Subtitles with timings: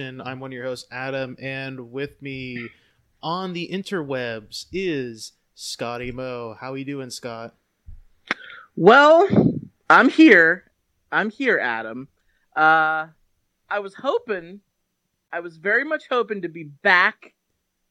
[0.00, 2.68] I'm one of your hosts, Adam, and with me
[3.20, 6.56] on the interwebs is Scotty Mo.
[6.60, 7.54] How are you doing, Scott?
[8.76, 9.28] Well,
[9.90, 10.70] I'm here.
[11.10, 12.06] I'm here, Adam.
[12.54, 13.08] Uh,
[13.68, 14.60] I was hoping,
[15.32, 17.34] I was very much hoping to be back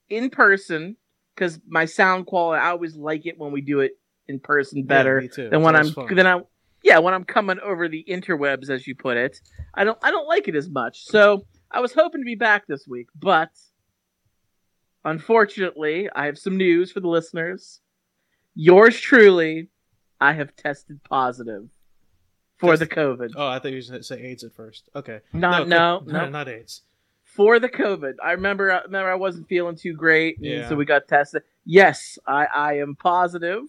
[0.10, 0.96] in person
[1.36, 2.62] because my sound quality.
[2.62, 3.98] I always like it when we do it
[4.30, 5.50] in person better me too.
[5.50, 6.16] than when I'm fun.
[6.16, 6.40] than I.
[6.84, 9.42] Yeah, when I'm coming over the interwebs, as you put it,
[9.74, 9.98] I don't.
[10.02, 11.04] I don't like it as much.
[11.04, 13.50] So I was hoping to be back this week, but
[15.04, 17.82] unfortunately, I have some news for the listeners.
[18.56, 19.70] Yours truly,
[20.20, 21.70] I have tested positive
[22.58, 23.34] for the COVID.
[23.36, 24.90] Oh, I thought you were going to say AIDS at first.
[24.96, 25.20] Okay.
[25.34, 26.82] Not no, co- no, not AIDS.
[27.24, 28.14] for the COVID.
[28.24, 28.72] I remember.
[28.72, 30.70] I remember I wasn't feeling too great, and Yeah.
[30.70, 31.44] so we got tested.
[31.66, 33.64] Yes, I I am positive.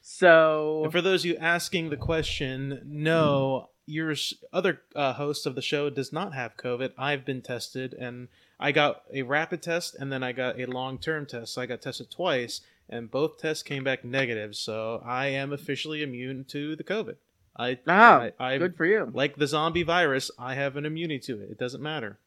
[0.00, 4.14] So And for those of you asking the question, no, your
[4.52, 6.92] other uh, host of the show does not have COVID.
[6.96, 11.26] I've been tested, and I got a rapid test, and then I got a long-term
[11.26, 11.54] test.
[11.54, 14.56] So I got tested twice, and both tests came back negative.
[14.56, 17.16] So I am officially immune to the COVID.
[17.56, 19.10] I, ah, I, I good for you.
[19.12, 20.30] like the zombie virus.
[20.38, 21.50] I have an immunity to it.
[21.50, 22.18] It doesn't matter.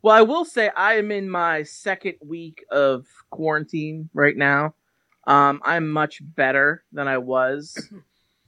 [0.00, 4.74] Well, I will say I am in my second week of quarantine right now.
[5.28, 7.90] Um, I'm much better than I was.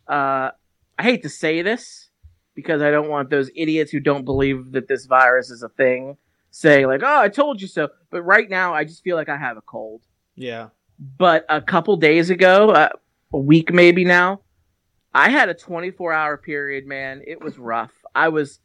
[0.07, 0.51] Uh,
[0.99, 2.11] I hate to say this
[2.55, 6.17] because I don't want those idiots who don't believe that this virus is a thing
[6.51, 9.37] say like, "Oh, I told you so." But right now, I just feel like I
[9.37, 10.03] have a cold.
[10.37, 10.69] Yeah.
[10.99, 12.91] But a couple days ago, uh,
[13.33, 14.41] a week maybe now,
[15.13, 16.87] I had a 24 hour period.
[16.87, 17.93] Man, it was rough.
[18.15, 18.61] I was,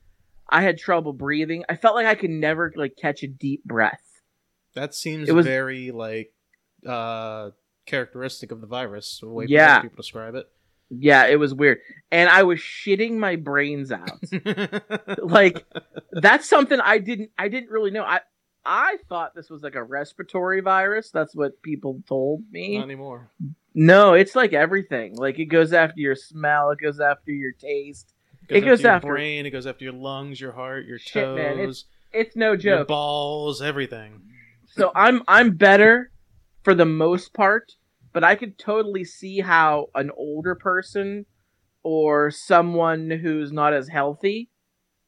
[0.47, 1.63] I had trouble breathing.
[1.67, 4.03] I felt like I could never like catch a deep breath.
[4.75, 6.31] That seems was- very like
[6.85, 7.49] uh
[7.87, 9.17] characteristic of the virus.
[9.19, 9.81] The way Yeah.
[9.81, 10.47] people describe it.
[10.89, 11.79] Yeah, it was weird,
[12.11, 14.19] and I was shitting my brains out.
[15.23, 15.65] like
[16.11, 18.03] that's something I didn't, I didn't really know.
[18.03, 18.21] I,
[18.65, 21.11] I thought this was like a respiratory virus.
[21.11, 22.77] That's what people told me.
[22.77, 23.29] Not anymore.
[23.75, 25.15] No, it's like everything.
[25.15, 26.71] Like it goes after your smell.
[26.71, 28.13] It goes after your taste.
[28.47, 29.45] It goes after your after- brain.
[29.45, 31.73] It goes after your lungs, your heart, your Shit, toes, man,
[32.21, 32.87] It's no your joke.
[32.87, 34.21] balls, everything.
[34.69, 36.11] So I'm I'm better
[36.63, 37.73] for the most part,
[38.13, 41.25] but I could totally see how an older person
[41.83, 44.49] or someone who's not as healthy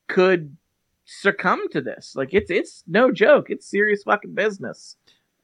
[0.07, 0.56] could
[1.06, 2.13] succumb to this.
[2.16, 3.50] Like it's it's no joke.
[3.50, 4.95] It's serious fucking business.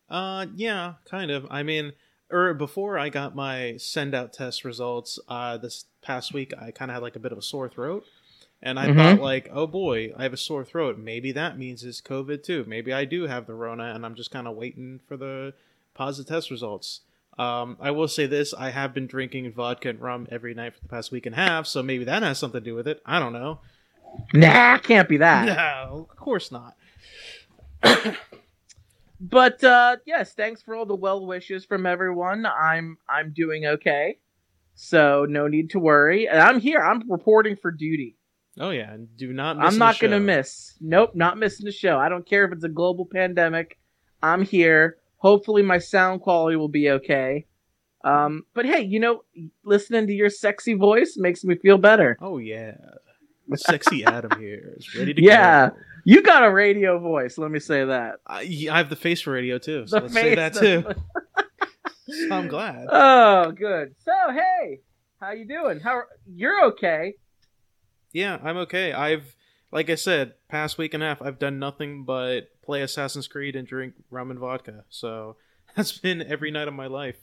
[0.09, 1.45] Uh, yeah, kind of.
[1.49, 1.91] I mean,
[2.31, 6.89] or before I got my send out test results, uh, this past week I kind
[6.91, 8.05] of had like a bit of a sore throat,
[8.61, 8.95] and I Mhm.
[8.95, 10.97] thought like, oh boy, I have a sore throat.
[10.97, 12.63] Maybe that means it's COVID too.
[12.67, 15.53] Maybe I do have the Rona, and I'm just kind of waiting for the
[15.93, 17.01] positive test results.
[17.37, 20.81] Um, I will say this: I have been drinking vodka and rum every night for
[20.81, 23.01] the past week and a half, so maybe that has something to do with it.
[23.05, 23.59] I don't know.
[24.33, 25.45] Nah, can't be that.
[25.45, 26.75] No, of course not.
[29.19, 32.45] But uh yes, thanks for all the well wishes from everyone.
[32.45, 34.19] I'm I'm doing okay.
[34.75, 36.27] So no need to worry.
[36.27, 36.79] And I'm here.
[36.79, 38.15] I'm reporting for duty.
[38.59, 39.57] Oh yeah, and do not.
[39.57, 40.75] Miss I'm not going to miss.
[40.79, 41.97] Nope, not missing the show.
[41.97, 43.77] I don't care if it's a global pandemic.
[44.21, 44.97] I'm here.
[45.17, 47.45] Hopefully, my sound quality will be okay.
[48.03, 49.23] Um, but hey, you know,
[49.63, 52.17] listening to your sexy voice makes me feel better.
[52.21, 52.75] Oh yeah,
[53.55, 55.69] sexy Adam here is ready to Yeah.
[55.69, 55.75] go.
[56.05, 57.37] You got a radio voice.
[57.37, 58.19] Let me say that.
[58.25, 60.83] I, I have the face for radio too, so The let's say that too.
[62.09, 62.87] So I'm glad.
[62.91, 63.93] Oh, good.
[64.05, 64.79] So hey,
[65.19, 65.81] how you doing?
[65.81, 67.15] How you're okay?
[68.13, 68.93] Yeah, I'm okay.
[68.93, 69.35] I've,
[69.73, 73.55] like I said, past week and a half, I've done nothing but play Assassin's Creed
[73.55, 74.83] and drink rum and vodka.
[74.89, 75.37] So
[75.75, 77.17] that's been every night of my life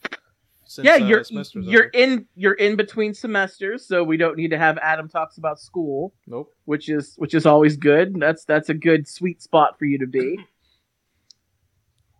[0.66, 1.90] since yeah, uh, you're semester's you're over.
[1.92, 6.14] in you're in between semesters, so we don't need to have Adam talks about school,
[6.26, 6.52] Nope.
[6.64, 8.18] which is which is always good.
[8.18, 10.38] That's that's a good sweet spot for you to be.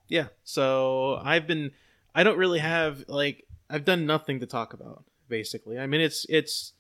[0.07, 0.27] Yeah.
[0.45, 1.71] So I've been.
[2.15, 5.03] I don't really have like I've done nothing to talk about.
[5.31, 6.74] Basically, I mean it's it's.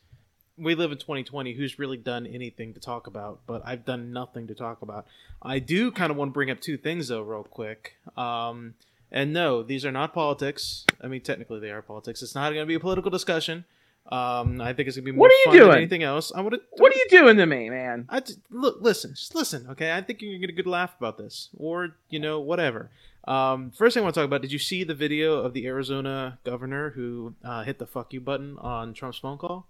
[0.57, 1.55] We live in 2020.
[1.55, 3.41] Who's really done anything to talk about?
[3.47, 5.07] But I've done nothing to talk about.
[5.43, 7.97] I do kind of want to bring up two things though, real quick.
[8.17, 8.75] Um,
[9.11, 10.85] and no, these are not politics.
[11.01, 12.23] I mean, technically they are politics.
[12.23, 13.65] It's not going to be a political discussion.
[14.13, 15.77] Um, I think it's going to be more What are you fun than doing?
[15.79, 16.31] anything else.
[16.35, 16.61] I want to.
[16.73, 18.07] What are you doing to me, man?
[18.09, 19.93] I just, look, listen, just listen, okay?
[19.93, 22.91] I think you're gonna get a good laugh about this, or you know, whatever.
[23.27, 25.67] Um, first thing I want to talk about: Did you see the video of the
[25.67, 29.67] Arizona governor who uh, hit the "fuck you" button on Trump's phone call?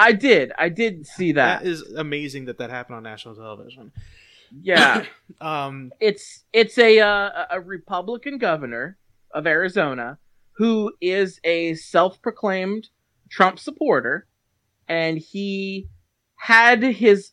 [0.00, 0.50] I did.
[0.58, 1.62] I did see that.
[1.62, 3.92] That is amazing that that happened on national television.
[4.62, 5.04] yeah.
[5.40, 8.98] Um, it's it's a uh, a Republican governor
[9.32, 10.18] of Arizona
[10.52, 12.88] who is a self-proclaimed
[13.30, 14.26] Trump supporter,
[14.86, 15.88] and he
[16.36, 17.32] had his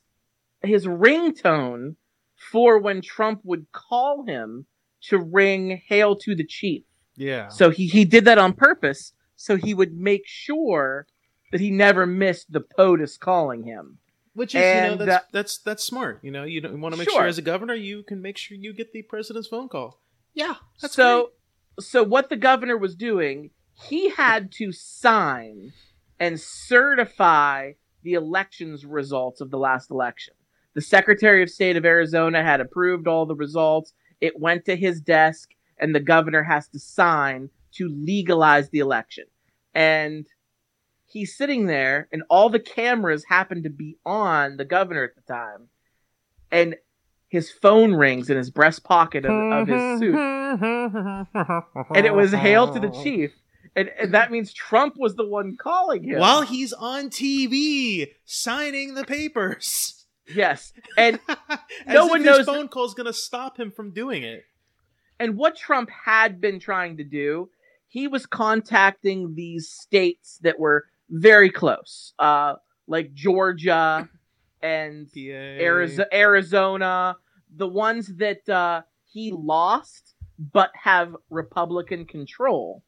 [0.62, 1.96] his ringtone
[2.36, 4.68] for when Trump would call him
[5.10, 6.84] to ring "Hail to the Chief."
[7.18, 7.50] yeah.
[7.50, 11.08] So he he did that on purpose, so he would make sure
[11.52, 14.00] that he never missed the POTUS calling him.
[14.34, 16.20] Which is, you know, that's uh, that's that's smart.
[16.22, 17.22] You know, you want to make Sure.
[17.22, 20.00] sure as a governor, you can make sure you get the president's phone call.
[20.36, 21.32] Yeah, that's so
[21.80, 25.72] so what the governor was doing he had to sign
[26.20, 27.74] and certify
[28.04, 30.34] the elections results of the last election
[30.74, 35.02] the secretary of state of arizona had approved all the results it went to his
[35.02, 39.26] desk and the governor has to sign to legalize the election
[39.76, 40.26] and
[41.08, 45.22] he's sitting there and all the cameras happen to be on the governor at the
[45.34, 45.70] time.
[46.52, 46.76] And
[47.30, 50.16] his phone rings in his breast pocket of, of his suit.
[51.96, 53.32] And it was hail to the chief.
[53.76, 56.20] And, and that means trump was the one calling him.
[56.20, 60.06] While he's on TV signing the papers.
[60.34, 60.74] yes.
[60.98, 61.20] And
[61.88, 64.44] No one his knows- phone call's gonna stop him from doing it.
[65.20, 67.50] and what trump had been trying to do
[67.90, 72.54] he was contacting these states that were very close uh
[72.88, 74.08] like georgia
[74.62, 77.18] and Arizo- Arizona,
[77.56, 82.84] the ones that uh, he lost but have Republican control.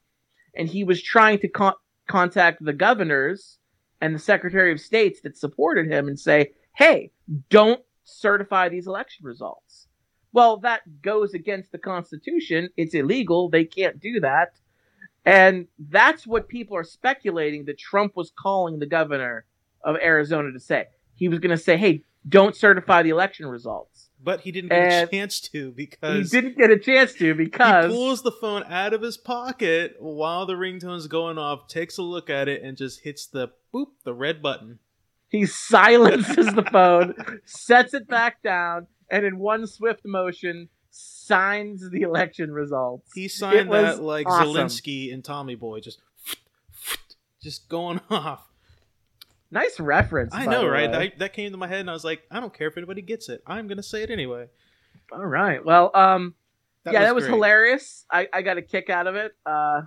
[0.56, 1.74] And he was trying to con-
[2.08, 3.60] contact the governors
[4.02, 7.12] and the Secretary of States that supported him and say, hey,
[7.50, 9.88] don't certify these election results.
[10.32, 12.70] Well, that goes against the Constitution.
[12.78, 13.50] It's illegal.
[13.50, 14.50] They can't do that.
[15.30, 19.46] And that's what people are speculating that Trump was calling the governor
[19.84, 20.86] of Arizona to say.
[21.14, 24.10] He was going to say, hey, don't certify the election results.
[24.22, 26.32] But he didn't get a chance to because.
[26.32, 27.86] He didn't get a chance to because.
[27.86, 32.02] he pulls the phone out of his pocket while the ringtone's going off, takes a
[32.02, 34.80] look at it, and just hits the boop, the red button.
[35.30, 37.14] he silences the phone,
[37.46, 43.12] sets it back down, and in one swift motion signs the election results.
[43.14, 44.54] He signed that like awesome.
[44.54, 46.00] Zalinsky and Tommy Boy, just
[47.44, 48.46] just going off.
[49.52, 50.34] Nice reference.
[50.34, 50.92] I know, right?
[50.92, 53.02] That, that came to my head, and I was like, I don't care if anybody
[53.02, 53.42] gets it.
[53.48, 54.48] I'm gonna say it anyway.
[55.12, 55.64] All right.
[55.66, 56.36] Well, um,
[56.86, 57.34] yeah, that was great.
[57.34, 58.06] hilarious.
[58.12, 59.34] I, I got a kick out of it.
[59.46, 59.82] Uh,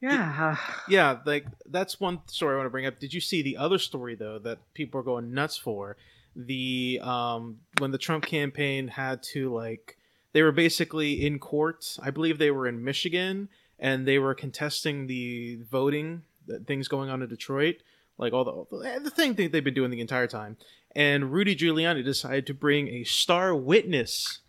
[0.00, 0.56] yeah.
[0.88, 3.00] Yeah, like that's one story I want to bring up.
[3.00, 5.96] Did you see the other story though that people are going nuts for?
[6.36, 9.96] The um when the Trump campaign had to like
[10.32, 11.96] they were basically in court.
[12.02, 17.10] I believe they were in Michigan and they were contesting the voting the things going
[17.10, 17.76] on in Detroit,
[18.18, 20.56] like all the the thing that they've been doing the entire time.
[20.94, 24.40] And Rudy Giuliani decided to bring a star witness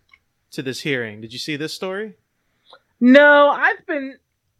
[0.52, 1.22] to this hearing.
[1.22, 2.14] Did you see this story?
[3.00, 4.18] No, I've been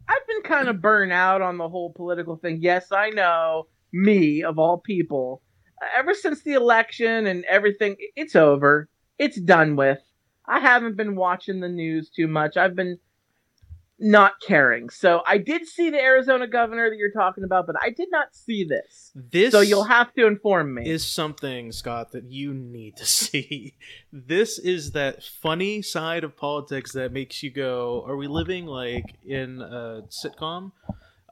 [0.08, 2.58] I've been kind of burnt out on the whole political thing.
[2.60, 5.42] Yes, I know me of all people.
[5.96, 8.88] Ever since the election and everything, it's over.
[9.18, 10.00] It's done with.
[10.46, 12.56] I haven't been watching the news too much.
[12.56, 12.98] I've been
[14.00, 14.90] not caring.
[14.90, 18.34] So I did see the Arizona governor that you're talking about, but I did not
[18.34, 19.10] see this.
[19.14, 20.88] This So you'll have to inform me.
[20.88, 23.74] is something, Scott, that you need to see.
[24.12, 29.16] This is that funny side of politics that makes you go, "Are we living like
[29.26, 30.72] in a sitcom?"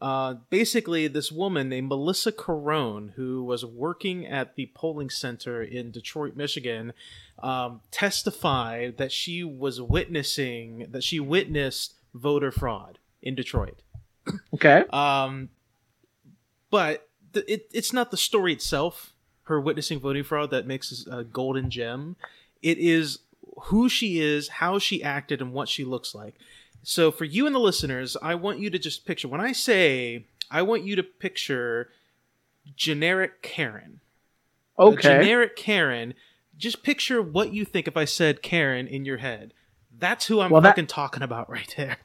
[0.01, 5.91] Uh, basically, this woman named Melissa Carone, who was working at the polling center in
[5.91, 6.93] Detroit, Michigan,
[7.39, 13.83] um, testified that she was witnessing that she witnessed voter fraud in Detroit.
[14.55, 14.85] okay.
[14.91, 15.49] Um,
[16.71, 19.13] but th- it, it's not the story itself,
[19.45, 22.17] her witnessing voting fraud, that makes this a golden gem.
[22.63, 23.21] It is
[23.65, 26.35] who she is, how she acted, and what she looks like.
[26.89, 30.27] So for you and the listeners, I want you to just picture when I say
[30.53, 31.91] I want you to picture
[32.77, 33.99] generic Karen.
[34.79, 35.03] A Okay.
[35.03, 36.15] generic Karen.
[36.57, 39.53] Just picture what you think if I said Karen in your head.
[39.99, 41.97] That's who I'm Well, that- fucking talking about right there.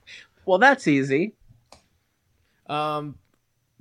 [0.48, 1.34] well, that's easy.
[2.68, 3.20] Um,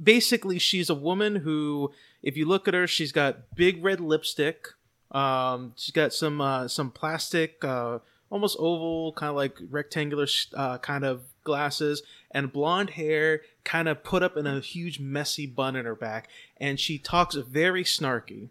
[0.02, 1.92] basically, she's a woman who,
[2.22, 4.68] if you look at her, she's got big red lipstick.
[5.12, 10.78] Um, she's got some uh, some plastic, uh, almost oval, kind of like rectangular, uh,
[10.78, 15.76] kind of glasses, and blonde hair, kind of put up in a huge messy bun
[15.76, 18.48] in her back, and she talks very snarky.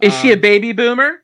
[0.00, 1.22] Is she a Um, baby boomer?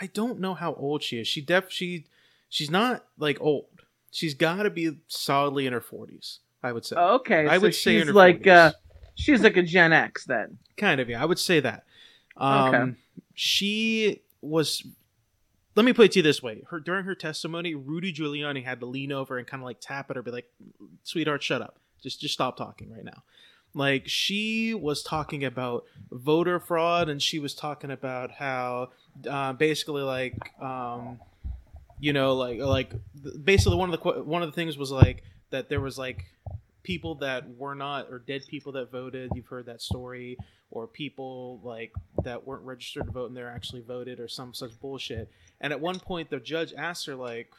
[0.00, 1.28] I don't know how old she is.
[1.28, 2.06] She def she
[2.48, 3.66] she's not like old.
[4.10, 6.38] She's got to be solidly in her forties.
[6.62, 6.96] I would say.
[6.98, 8.46] Oh, okay, I so would say in she's her like 40s.
[8.68, 8.72] uh,
[9.16, 10.58] she's like a Gen X then.
[10.76, 11.84] kind of yeah i would say that
[12.36, 12.92] um Okay.
[13.34, 14.82] she was
[15.76, 16.62] let me put it to you this way.
[16.70, 20.10] Her during her testimony rudy giuliani had to lean over and kind of like tap
[20.10, 20.50] at her be like
[21.02, 21.78] sweetheart shut up.
[22.02, 23.22] Just just stop talking right now.
[23.74, 28.90] Like she was talking about voter fraud and she was talking about how
[29.28, 31.18] uh, basically like um
[31.98, 32.92] you know like like
[33.42, 36.24] basically one of the one of the things was like that there was like
[36.84, 39.30] people that were not or dead people that voted.
[39.34, 40.36] You've heard that story
[40.74, 41.92] or people like
[42.24, 45.30] that weren't registered to vote and they're actually voted or some such bullshit.
[45.60, 47.50] And at one point the judge asked her like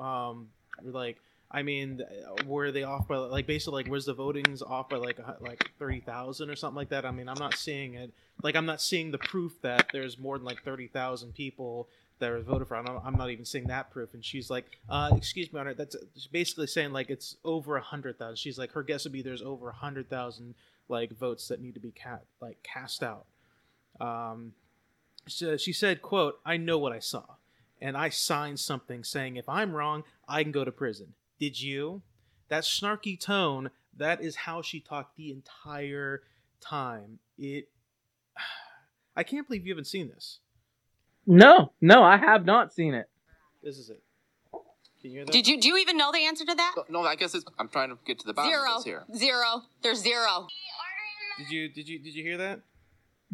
[0.00, 0.48] um
[0.82, 1.18] like
[1.50, 2.02] i mean
[2.46, 6.50] were they off by like basically like was the votings off by like like 30,000
[6.50, 7.04] or something like that?
[7.04, 8.12] I mean i'm not seeing it.
[8.42, 11.88] Like i'm not seeing the proof that there's more than like 30,000 people
[12.18, 12.76] that were voted for.
[12.76, 14.14] I'm not, even seeing that proof.
[14.14, 15.96] And she's like uh excuse me honor that's
[16.30, 18.36] basically saying like it's over a hundred thousand.
[18.36, 20.54] She's like her guess would be there's over a hundred thousand
[20.92, 23.24] like votes that need to be cat like cast out
[24.00, 24.52] um
[25.26, 27.24] so she said quote i know what i saw
[27.80, 32.02] and i signed something saying if i'm wrong i can go to prison did you
[32.48, 36.22] that snarky tone that is how she talked the entire
[36.60, 37.68] time it
[39.16, 40.38] i can't believe you haven't seen this
[41.26, 43.08] No, no, I have not seen it.
[43.62, 44.02] this is it
[45.02, 46.74] can you hear that Did you do you even know the answer to that?
[46.88, 47.44] No, I guess it's.
[47.58, 48.70] I'm trying to get to the bottom Zero.
[48.70, 49.02] of this here.
[49.16, 49.62] Zero.
[49.82, 50.46] There's zero.
[51.42, 52.60] Did you did you did you hear that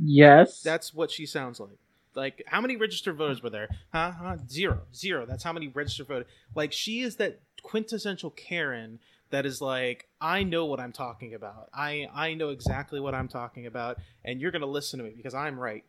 [0.03, 0.63] Yes.
[0.63, 1.79] That's what she sounds like.
[2.15, 3.69] Like, how many registered voters were there?
[3.93, 4.13] Huh?
[4.13, 4.37] Huh?
[4.49, 4.83] Zero.
[4.95, 5.27] Zero.
[5.27, 6.27] That's how many registered voters.
[6.55, 8.99] Like, she is that quintessential Karen
[9.31, 11.69] that is like, I know what I'm talking about.
[11.75, 15.35] I I know exactly what I'm talking about, and you're gonna listen to me because
[15.35, 15.85] I'm right.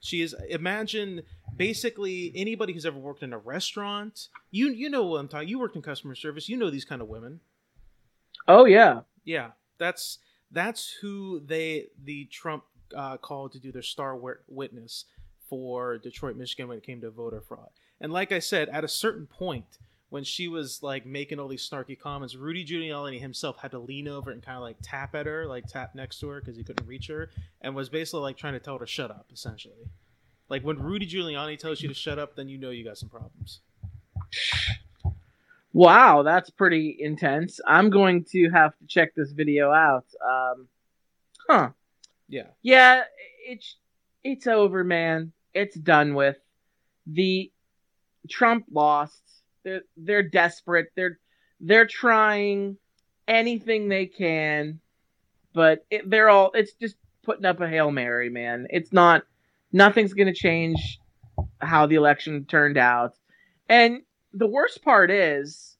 [0.00, 0.34] She is.
[0.48, 1.22] Imagine
[1.54, 4.28] basically anybody who's ever worked in a restaurant.
[4.50, 5.48] You you know what I'm talking.
[5.48, 6.48] You worked in customer service.
[6.48, 7.40] You know these kind of women.
[8.48, 9.00] oh yeah.
[9.24, 10.18] Yeah, that's
[10.52, 12.64] that's who they the Trump
[12.96, 14.18] uh, called to do their star
[14.48, 15.06] witness
[15.48, 17.70] for Detroit, Michigan when it came to voter fraud.
[18.00, 19.78] And like I said, at a certain point
[20.08, 24.08] when she was like making all these snarky comments, Rudy Giuliani himself had to lean
[24.08, 26.64] over and kind of like tap at her, like tap next to her because he
[26.64, 27.30] couldn't reach her,
[27.60, 29.88] and was basically like trying to tell her to shut up, essentially.
[30.48, 33.08] Like when Rudy Giuliani tells you to shut up, then you know you got some
[33.08, 33.60] problems.
[35.72, 37.60] Wow, that's pretty intense.
[37.66, 40.04] I'm going to have to check this video out.
[40.24, 40.68] Um,
[41.48, 41.68] huh.
[42.28, 42.48] Yeah.
[42.62, 43.04] Yeah,
[43.46, 43.76] it's
[44.24, 45.32] it's over, man.
[45.54, 46.36] It's done with.
[47.06, 47.50] The
[48.28, 49.22] Trump lost.
[49.64, 50.88] They're they're desperate.
[50.94, 51.18] They're
[51.60, 52.76] they're trying
[53.26, 54.80] anything they can,
[55.52, 56.52] but it, they're all.
[56.54, 58.66] It's just putting up a hail mary, man.
[58.70, 59.22] It's not.
[59.72, 60.98] Nothing's gonna change
[61.60, 63.14] how the election turned out,
[63.68, 64.02] and
[64.32, 65.76] the worst part is.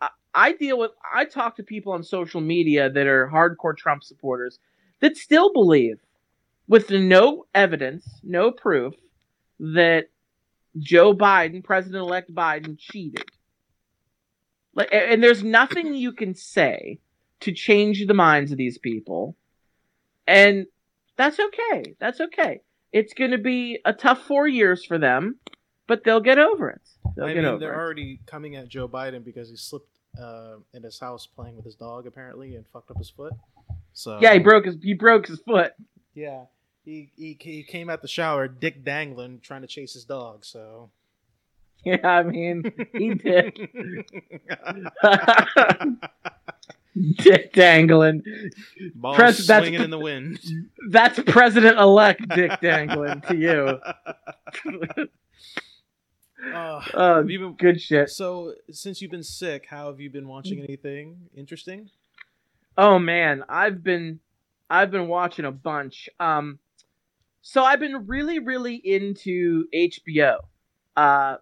[0.00, 4.02] I- I deal with I talk to people on social media that are hardcore Trump
[4.02, 4.58] supporters
[5.00, 6.00] that still believe
[6.66, 8.94] with no evidence, no proof
[9.60, 10.06] that
[10.78, 13.30] Joe Biden, President-elect Biden cheated.
[14.74, 16.98] Like and there's nothing you can say
[17.40, 19.36] to change the minds of these people.
[20.26, 20.66] And
[21.16, 21.94] that's okay.
[22.00, 22.60] That's okay.
[22.92, 25.38] It's going to be a tough 4 years for them,
[25.86, 26.80] but they'll get over it.
[27.16, 27.76] They'll I get mean, over they're it.
[27.76, 29.88] already coming at Joe Biden because he slipped
[30.20, 33.32] uh, in his house playing with his dog apparently and fucked up his foot.
[33.92, 35.72] So Yeah, he broke his he broke his foot.
[36.14, 36.44] Yeah,
[36.84, 40.44] he, he he came out the shower, dick dangling, trying to chase his dog.
[40.44, 40.90] So
[41.84, 42.64] Yeah, I mean,
[42.94, 43.58] he did.
[47.18, 48.22] Dick dangling.
[48.94, 50.38] Ball Pres- that's- swinging in the wind.
[50.90, 53.80] That's President elect Dick dangling to you.
[56.52, 58.10] Uh, Oh, have you been, good shit.
[58.10, 61.90] so since you've been sick, how have you been watching anything interesting?
[62.76, 64.20] Oh man, I've been
[64.68, 66.08] I've been watching a bunch.
[66.20, 66.58] Um
[67.42, 70.38] so I've been really really into HBO.
[70.96, 71.36] Uh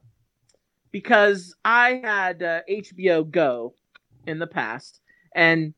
[0.91, 3.75] because I had uh, HBO Go
[4.27, 5.01] in the past,
[5.35, 5.73] and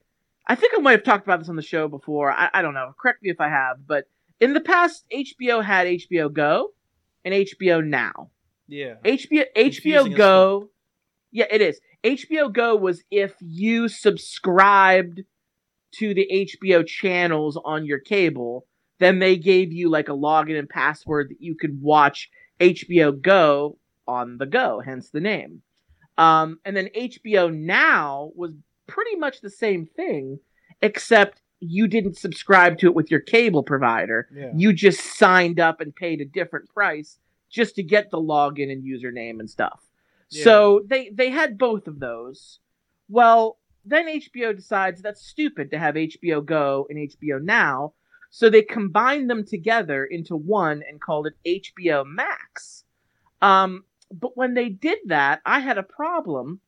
[0.48, 2.32] I think I might have talked about this on the show before.
[2.32, 2.92] I, I don't know.
[3.00, 4.08] Correct me if I have, but
[4.40, 6.70] in the past, HBO had HBO Go
[7.24, 8.30] and HBO Now.
[8.68, 8.94] Yeah.
[9.04, 10.70] HBO HBO Go.
[11.32, 11.80] Yeah, it is.
[12.04, 15.22] HBO Go was if you subscribed
[15.96, 18.66] to the HBO channels on your cable,
[19.00, 22.30] then they gave you like a login and password that you could watch
[22.60, 25.62] HBO Go on the go, hence the name.
[26.16, 28.52] Um, and then HBO Now was
[28.86, 30.38] pretty much the same thing,
[30.82, 34.28] except you didn't subscribe to it with your cable provider.
[34.34, 34.52] Yeah.
[34.54, 37.18] You just signed up and paid a different price
[37.54, 39.80] just to get the login and username and stuff.
[40.30, 40.44] Yeah.
[40.44, 42.58] So they they had both of those.
[43.08, 47.92] Well, then HBO decides that's stupid to have HBO Go and HBO Now,
[48.30, 52.84] so they combined them together into one and called it HBO Max.
[53.40, 56.60] Um, but when they did that, I had a problem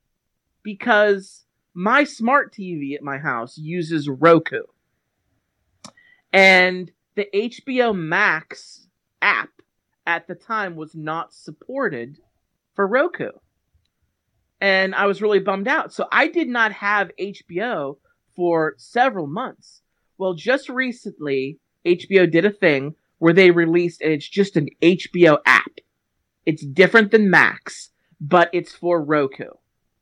[0.62, 4.62] because my smart TV at my house uses Roku.
[6.33, 8.87] And the HBO Max
[9.23, 9.56] app
[10.07, 12.19] at the time was not supported
[12.75, 13.31] for Roku.
[14.61, 15.93] And I was really bummed out.
[15.93, 17.99] So I did not have HBO
[18.35, 19.83] for several months.
[20.19, 25.39] Well, just recently, HBO did a thing where they released, and it's just an HBO
[25.45, 25.71] app.
[26.45, 29.51] It's different than Max, but it's for Roku.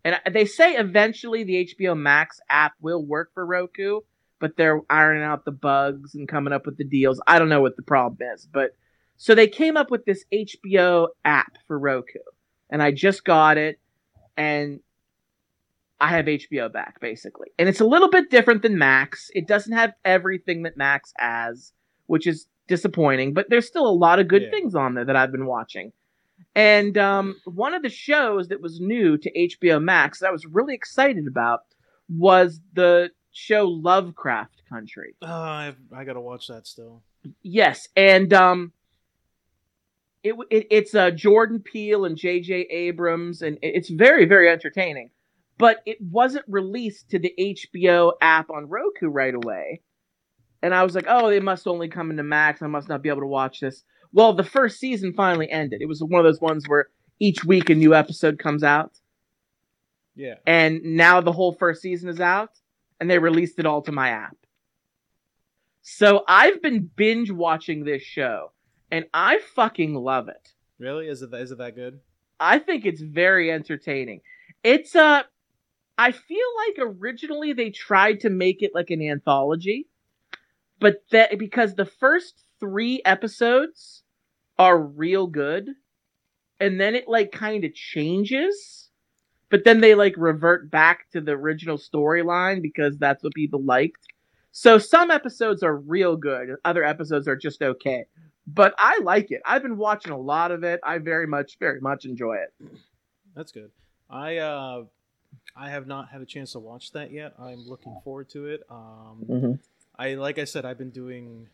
[0.05, 4.01] And they say eventually the HBO Max app will work for Roku,
[4.39, 7.21] but they're ironing out the bugs and coming up with the deals.
[7.27, 8.73] I don't know what the problem is, but
[9.17, 12.19] so they came up with this HBO app for Roku,
[12.71, 13.79] and I just got it,
[14.37, 14.81] and
[16.01, 17.49] I have HBO back basically.
[17.59, 19.31] And it's a little bit different than Max.
[19.35, 21.73] It doesn't have everything that Max has,
[22.07, 24.51] which is disappointing, but there's still a lot of good Yeah.
[24.51, 25.93] things on there that I've been watching.
[26.57, 30.47] And um, one of the shows that was new to HBO Max that I was
[30.47, 31.61] really excited about
[32.09, 35.15] was the show Lovecraft Country.
[35.23, 37.03] Oh, I've, I gotta watch that still.
[37.43, 38.73] Yes, and um,
[40.25, 42.63] it, it it's uh, Jordan Peele and J.J.
[42.71, 45.11] Abrams, and it's very very entertaining.
[45.59, 49.83] But it wasn't released to the HBO app on Roku right away,
[50.63, 52.61] and I was like, oh, they must only come into Max.
[52.63, 53.85] I must not be able to watch this.
[54.13, 55.81] Well, the first season finally ended.
[55.83, 56.89] It was one of those ones where
[57.21, 58.93] each week a new episode comes out,
[60.17, 60.35] Yeah.
[60.47, 62.51] and now the whole first season is out,
[63.01, 64.37] and they released it all to my app.
[65.83, 68.53] So I've been binge watching this show,
[68.91, 70.53] and I fucking love it.
[70.79, 71.09] Really?
[71.09, 72.01] Is it is it that good?
[72.41, 74.21] I think it's very entertaining.
[74.63, 75.23] It's uh
[75.97, 79.87] I feel like originally they tried to make it like an anthology,
[80.81, 84.03] but that because the first 3 episodes
[84.59, 85.71] are real good
[86.61, 88.91] and then it like kind of changes,
[89.51, 94.07] but then they like revert back to the original storyline because that's what people liked.
[94.53, 98.05] So some episodes are real good, other episodes are just okay.
[98.47, 99.41] But I like it.
[99.45, 100.81] I've been watching a lot of it.
[100.83, 102.55] I very much, very much enjoy it.
[103.35, 103.71] That's good.
[104.11, 104.85] I uh,
[105.57, 107.35] I have not had a chance to watch that yet.
[107.39, 108.63] I'm looking forward to it.
[108.71, 109.53] Um, Mm-hmm.
[109.97, 111.49] I like I said, I've been doing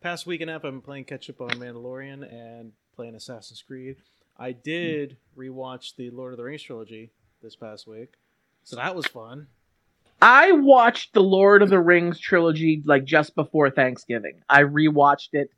[0.00, 0.64] past week and a half.
[0.64, 3.96] I've been playing catch up on Mandalorian and playing Assassin's Creed.
[4.38, 7.10] I did rewatch the Lord of the Rings trilogy
[7.42, 8.14] this past week,
[8.64, 9.48] so that was fun.
[10.22, 14.40] I watched the Lord of the Rings trilogy like just before Thanksgiving.
[14.48, 15.50] I rewatched it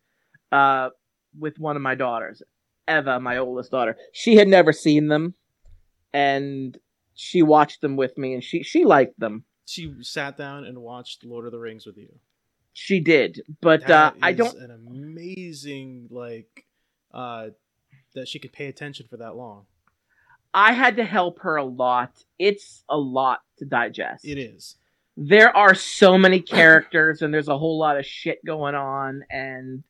[0.53, 0.91] uh,
[1.39, 2.43] with one of my daughters,
[2.89, 3.97] Eva, my oldest daughter.
[4.13, 5.35] She had never seen them,
[6.13, 6.77] and
[7.15, 9.45] she watched them with me, and she she liked them.
[9.67, 12.13] She sat down and watched Lord of the Rings with you.
[12.73, 14.55] She did, but uh, I don't.
[14.57, 16.67] an amazing like
[17.13, 17.49] uh,
[18.15, 19.67] that she could pay attention for that long.
[20.53, 22.25] I had to help her a lot.
[22.39, 24.25] It's a lot to digest.
[24.25, 24.77] It is.
[25.17, 29.85] there are so many characters and there's a whole lot of shit going on and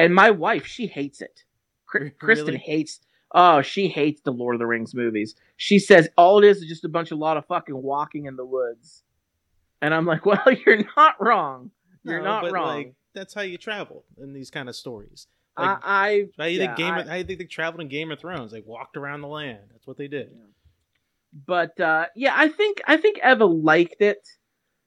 [0.00, 1.44] and my wife she hates it
[1.92, 2.10] Really?
[2.18, 3.00] kristen hates
[3.32, 6.68] oh she hates the lord of the rings movies she says all it is is
[6.68, 9.02] just a bunch of lot of fucking walking in the woods
[9.82, 11.70] and i'm like well you're not wrong
[12.04, 15.26] you're No, not but, wrong Like, that's how you travel in these kind of stories.
[15.56, 16.94] i Like, i How you yeah, think Game?
[16.94, 18.52] I- of, how you think they traveled in Game of Thrones?
[18.52, 19.58] They walked around the land.
[19.72, 20.30] That's what they did.
[21.46, 24.26] but uh yeah i think i think eva liked it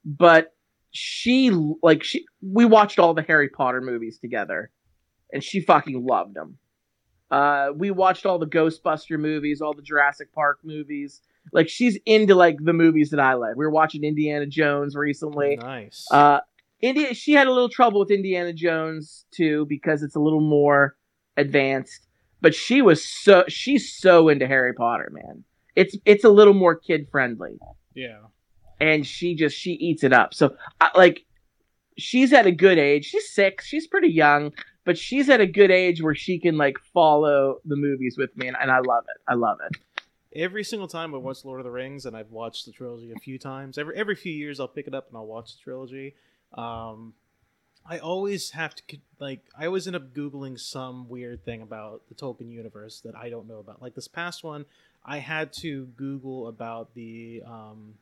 [0.06, 0.54] but
[0.92, 1.50] she
[1.82, 4.70] like she we watched all the harry potter movies together
[5.34, 6.58] and she fucking loved them
[7.32, 12.36] uh we watched all the ghostbuster movies all the jurassic park movies like she's into
[12.36, 16.08] like the movies that i like we were watching indiana jones recently Nice.
[16.12, 16.40] uh,
[16.82, 20.98] India, she had a little trouble with Indiana Jones too because it's a little more
[21.38, 22.08] advanced.
[22.42, 25.46] but she was so she's so into Harry Potter, man.
[25.78, 27.58] It's it's a little more kid friendly,
[27.96, 28.20] Yeah.
[28.82, 30.34] and she just she eats it up.
[30.34, 31.24] So I, like,
[31.98, 33.06] she's at a good age.
[33.06, 33.66] She's six.
[33.66, 34.52] She's pretty young,
[34.86, 38.48] but she's at a good age where she can like follow the movies with me,
[38.48, 39.22] and, and I love it.
[39.28, 39.78] I love it.
[40.36, 43.20] Every single time I watch Lord of the Rings, and I've watched the trilogy a
[43.20, 43.78] few times.
[43.78, 46.16] Every every few years, I'll pick it up and I'll watch the trilogy.
[46.54, 47.14] Um,
[47.86, 49.42] I always have to like.
[49.58, 53.48] I always end up googling some weird thing about the Tolkien universe that I don't
[53.48, 53.82] know about.
[53.82, 54.66] Like this past one,
[55.06, 57.44] I had to Google about the.
[57.46, 57.96] Um,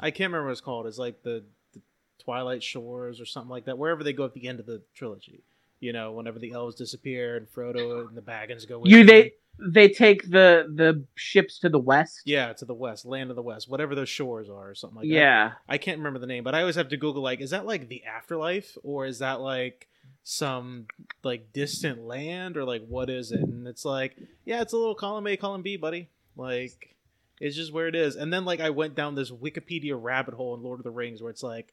[0.00, 0.86] I can't remember what it's called.
[0.86, 1.80] It's like the, the
[2.18, 3.76] Twilight Shores or something like that.
[3.76, 5.42] Wherever they go at the end of the trilogy.
[5.80, 8.78] You know, whenever the elves disappear and Frodo and the Baggins go.
[8.80, 12.22] with You they they take the the ships to the west.
[12.24, 15.08] Yeah, to the west, land of the west, whatever those shores are, or something like
[15.08, 15.14] that.
[15.14, 15.52] yeah.
[15.68, 17.88] I can't remember the name, but I always have to Google like, is that like
[17.88, 19.88] the afterlife, or is that like
[20.22, 20.86] some
[21.22, 23.40] like distant land, or like what is it?
[23.40, 26.08] And it's like, yeah, it's a little column A, column B, buddy.
[26.36, 26.94] Like,
[27.40, 28.16] it's just where it is.
[28.16, 31.22] And then like I went down this Wikipedia rabbit hole in Lord of the Rings,
[31.22, 31.68] where it's like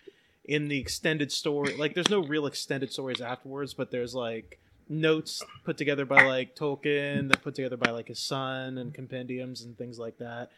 [0.48, 5.44] in the extended story, like there's no real extended stories afterwards, but there's like notes
[5.66, 9.78] put together by like Tolkien that put together by like his son and compendiums and
[9.78, 10.50] things like that.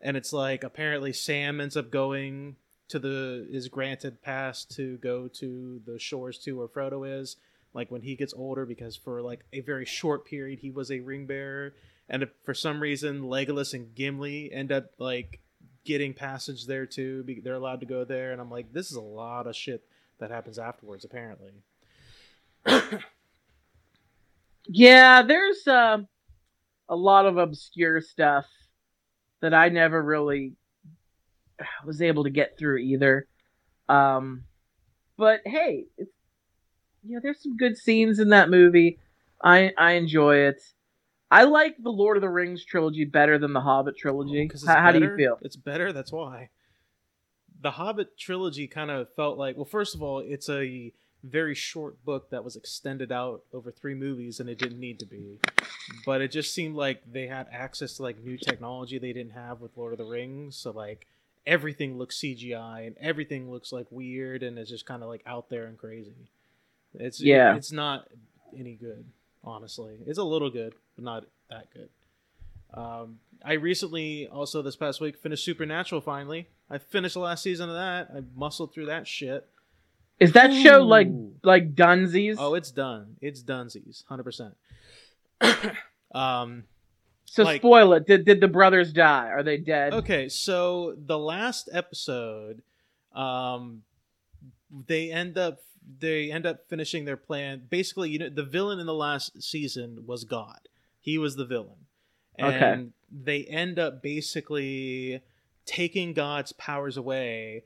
[0.00, 2.56] And it's like apparently Sam ends up going
[2.88, 7.36] to the is granted pass to go to the shores to where Frodo is,
[7.74, 11.00] like when he gets older, because for like a very short period he was a
[11.00, 11.74] ring bearer,
[12.08, 15.40] and for some reason Legolas and Gimli end up like
[15.88, 17.24] getting passage there too.
[17.42, 19.82] They're allowed to go there, and I'm like, this is a lot of shit
[20.18, 21.52] that happens afterwards, apparently.
[24.68, 25.98] Yeah, there's uh,
[26.90, 28.44] a lot of obscure stuff
[29.40, 30.52] that I never really
[31.86, 33.26] was able to get through either.
[33.88, 34.44] Um,
[35.16, 36.12] but hey, it's,
[37.14, 38.98] know, there's some good scenes in that movie.
[39.42, 40.60] I I enjoy it.
[41.30, 44.40] I like the Lord of the Rings trilogy better than the Hobbit trilogy.
[44.50, 45.38] Oh, it's How, how do you feel?
[45.42, 45.92] It's better.
[45.92, 46.48] That's why.
[47.60, 50.92] The Hobbit trilogy kind of felt like well, first of all, it's a
[51.24, 55.06] very short book that was extended out over three movies, and it didn't need to
[55.06, 55.38] be.
[56.06, 59.60] But it just seemed like they had access to like new technology they didn't have
[59.60, 60.56] with Lord of the Rings.
[60.56, 61.06] So like
[61.46, 65.48] everything looks CGI and everything looks like weird and it's just kind of like out
[65.48, 66.28] there and crazy.
[66.94, 67.56] It's Yeah.
[67.56, 68.06] it's not
[68.56, 69.06] any good,
[69.48, 69.96] honestly.
[70.06, 71.88] It's a little good, but not that good.
[72.74, 76.00] Um, I recently, also this past week, finished Supernatural.
[76.00, 78.10] Finally, I finished the last season of that.
[78.14, 79.46] I muscled through that shit.
[80.20, 81.08] Is that show like
[81.44, 82.36] like Dunsies?
[82.38, 83.16] Oh, it's done.
[83.20, 84.54] It's donezies, hundred percent.
[86.14, 86.64] Um.
[87.26, 88.06] so like- spoil it.
[88.06, 89.28] Did did the brothers die?
[89.28, 89.92] Are they dead?
[89.92, 92.62] Okay, so the last episode,
[93.14, 93.82] um,
[94.86, 95.60] they end up
[95.98, 97.62] they end up finishing their plan.
[97.70, 100.68] Basically, you know, the villain in the last season was God.
[101.00, 101.86] He was the villain,
[102.36, 102.86] and Okay.
[103.10, 105.22] they end up basically
[105.64, 107.64] taking God's powers away.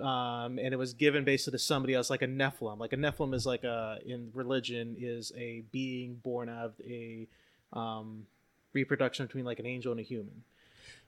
[0.00, 2.78] Um, and it was given basically to somebody else, like a Nephilim.
[2.78, 7.28] Like a Nephilim is like a in religion is a being born out of a
[7.74, 8.26] um,
[8.72, 10.42] reproduction between like an angel and a human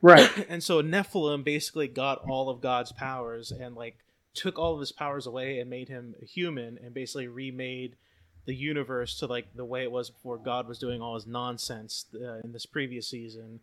[0.02, 0.28] Right.
[0.48, 3.96] and so Nephilim basically got all of God's powers and like
[4.34, 7.96] took all of his powers away and made him a human and basically remade
[8.44, 12.06] the universe to like the way it was before God was doing all his nonsense
[12.14, 13.60] uh, in this previous season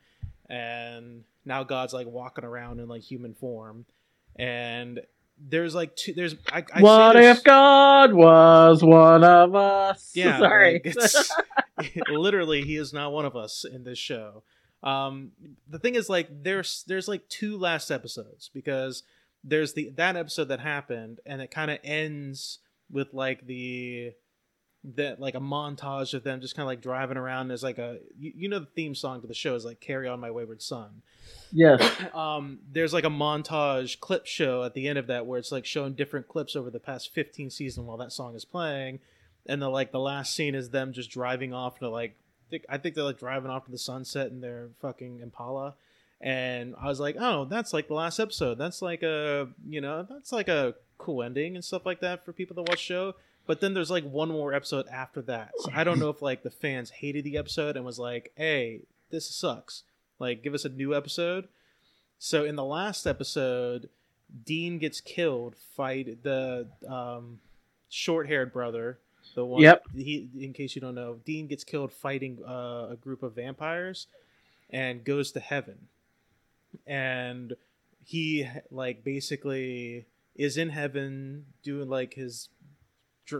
[0.50, 3.86] and now God's like walking around in like human form
[4.36, 5.02] and
[5.40, 10.12] there's like two there's I, I what if God was one of us?
[10.14, 10.82] yeah, Sorry.
[11.78, 14.44] like, literally, he is not one of us in this show.
[14.84, 15.32] Um,
[15.70, 19.04] the thing is, like, there's there's like two last episodes because
[19.43, 22.60] there's the that episode that happened, and it kind of ends
[22.91, 24.13] with like the
[24.95, 27.47] that like a montage of them just kind of like driving around.
[27.47, 30.08] There's like a you, you know the theme song to the show is like "Carry
[30.08, 31.02] On My Wayward Son."
[31.52, 31.82] yes.
[32.13, 35.65] um, there's like a montage clip show at the end of that where it's like
[35.65, 38.99] showing different clips over the past 15 season while that song is playing
[39.45, 42.15] and the like the last scene is them just driving off to like
[42.69, 45.75] i think they're like driving off to the sunset in their fucking impala
[46.22, 48.58] and i was like oh that's like the last episode.
[48.58, 52.34] That's like a you know that's like a cool ending and stuff like that for
[52.34, 53.16] people that watch the show.
[53.48, 55.52] But then there's like one more episode after that.
[55.60, 58.82] So i don't know if like the fans hated the episode and was like hey
[59.12, 59.84] this sucks.
[60.20, 61.48] Like give us a new episode.
[62.18, 63.90] So in the last episode
[64.46, 67.40] dean gets killed fight the um
[67.90, 69.00] short-haired brother
[69.36, 69.84] the one Yep.
[69.96, 74.06] he in case you don't know dean gets killed fighting uh, a group of vampires
[74.70, 75.88] and goes to heaven
[76.86, 77.54] and
[78.06, 80.06] he like basically
[80.36, 82.50] is in heaven doing like his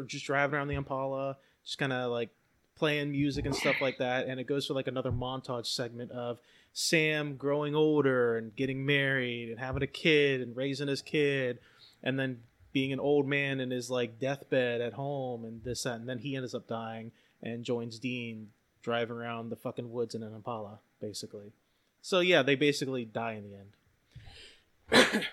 [0.06, 2.30] just driving around the impala just kind of like
[2.76, 6.40] playing music and stuff like that, and it goes for like another montage segment of
[6.72, 11.60] Sam growing older and getting married and having a kid and raising his kid,
[12.02, 12.40] and then
[12.72, 16.20] being an old man in his like deathbed at home and this that, and then
[16.20, 17.12] he ends up dying
[17.44, 18.50] and joins Dean
[18.82, 21.52] driving around the fucking woods in an Impala, basically.
[22.02, 25.26] So yeah, they basically die in the end.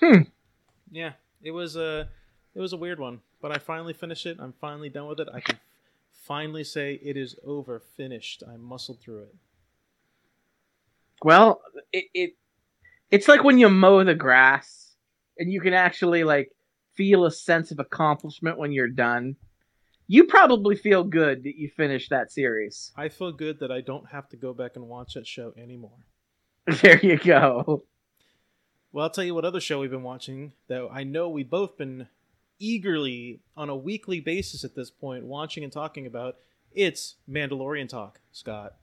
[0.00, 0.22] Hmm.
[0.90, 2.08] Yeah, it was a
[2.54, 4.38] it was a weird one, but I finally finished it.
[4.40, 5.28] I'm finally done with it.
[5.32, 5.58] I can
[6.12, 8.42] finally say it is over, finished.
[8.48, 9.34] I muscled through it.
[11.22, 12.36] Well, it, it
[13.10, 14.94] it's like when you mow the grass
[15.38, 16.50] and you can actually like
[16.94, 19.36] feel a sense of accomplishment when you're done.
[20.08, 22.92] You probably feel good that you finished that series.
[22.96, 26.04] I feel good that I don't have to go back and watch that show anymore.
[26.82, 27.84] There you go.
[28.92, 31.76] Well, I'll tell you what other show we've been watching that I know we've both
[31.76, 32.08] been
[32.58, 36.36] eagerly on a weekly basis at this point watching and talking about.
[36.72, 38.74] It's Mandalorian talk, Scott.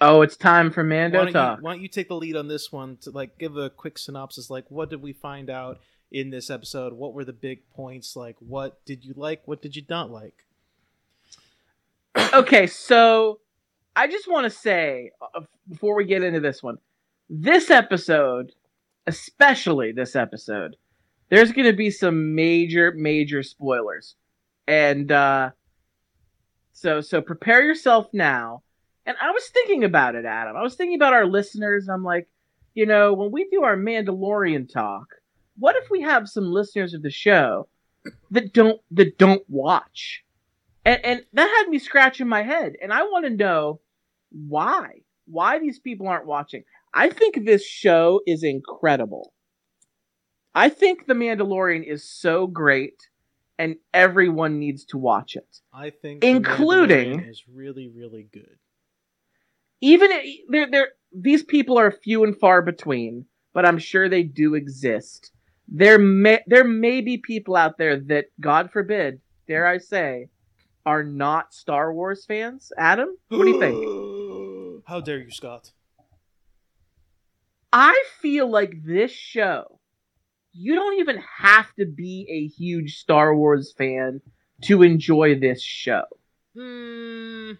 [0.00, 1.58] Oh, it's time for Why Mando don't, talk.
[1.58, 3.98] you, why don't you take the lead on this one to like give a quick
[3.98, 4.50] synopsis?
[4.50, 5.78] Like, what did we find out
[6.10, 6.94] in this episode?
[6.94, 8.16] What were the big points?
[8.16, 9.42] Like, what did you like?
[9.46, 10.46] What did you not like?
[12.34, 13.40] okay, so
[13.94, 16.78] I just want to say uh, before we get into this one,
[17.30, 18.52] this episode,
[19.06, 20.76] especially this episode,
[21.28, 24.16] there's going to be some major, major spoilers,
[24.66, 25.50] and uh,
[26.72, 28.62] so so prepare yourself now.
[29.06, 30.56] And I was thinking about it, Adam.
[30.56, 31.88] I was thinking about our listeners.
[31.88, 32.28] I'm like,
[32.74, 35.06] you know, when we do our Mandalorian talk,
[35.56, 37.68] what if we have some listeners of the show
[38.32, 40.24] that don't that don't watch?
[40.84, 42.74] And, and that had me scratching my head.
[42.82, 43.80] And I want to know
[44.30, 45.02] why.
[45.26, 46.64] Why these people aren't watching.
[46.92, 49.32] I think this show is incredible.
[50.54, 53.08] I think The Mandalorian is so great,
[53.58, 55.58] and everyone needs to watch it.
[55.72, 58.58] I think, The Including- Mandalorian is really, really good.
[59.80, 64.22] Even i- they're, they're, these people are few and far between, but I'm sure they
[64.24, 65.32] do exist.
[65.72, 70.26] There may there may be people out there that, God forbid, dare I say,
[70.84, 72.72] are not Star Wars fans.
[72.76, 74.84] Adam, what do you think?
[74.88, 75.70] How dare you, Scott?
[77.72, 79.78] I feel like this show,
[80.52, 84.20] you don't even have to be a huge Star Wars fan
[84.64, 86.04] to enjoy this show.
[86.56, 87.52] Hmm.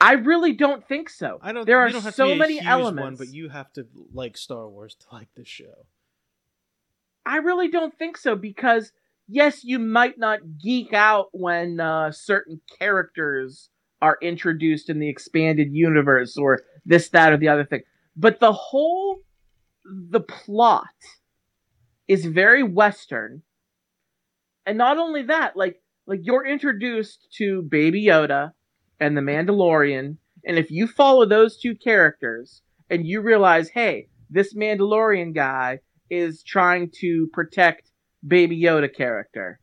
[0.00, 1.38] I really don't think so.
[1.40, 1.64] I don't.
[1.64, 3.18] There are don't have to so be many elements.
[3.20, 5.86] One, but you have to like Star Wars to like this show.
[7.24, 8.92] I really don't think so because
[9.28, 13.70] yes, you might not geek out when uh, certain characters
[14.02, 17.80] are introduced in the expanded universe or this, that, or the other thing,
[18.16, 19.18] but the whole
[19.84, 20.86] the plot
[22.08, 23.42] is very Western,
[24.66, 28.52] and not only that, like like you're introduced to Baby Yoda
[29.00, 34.54] and the Mandalorian, and if you follow those two characters and you realize, hey, this
[34.54, 37.90] Mandalorian guy is trying to protect
[38.26, 39.60] Baby Yoda character.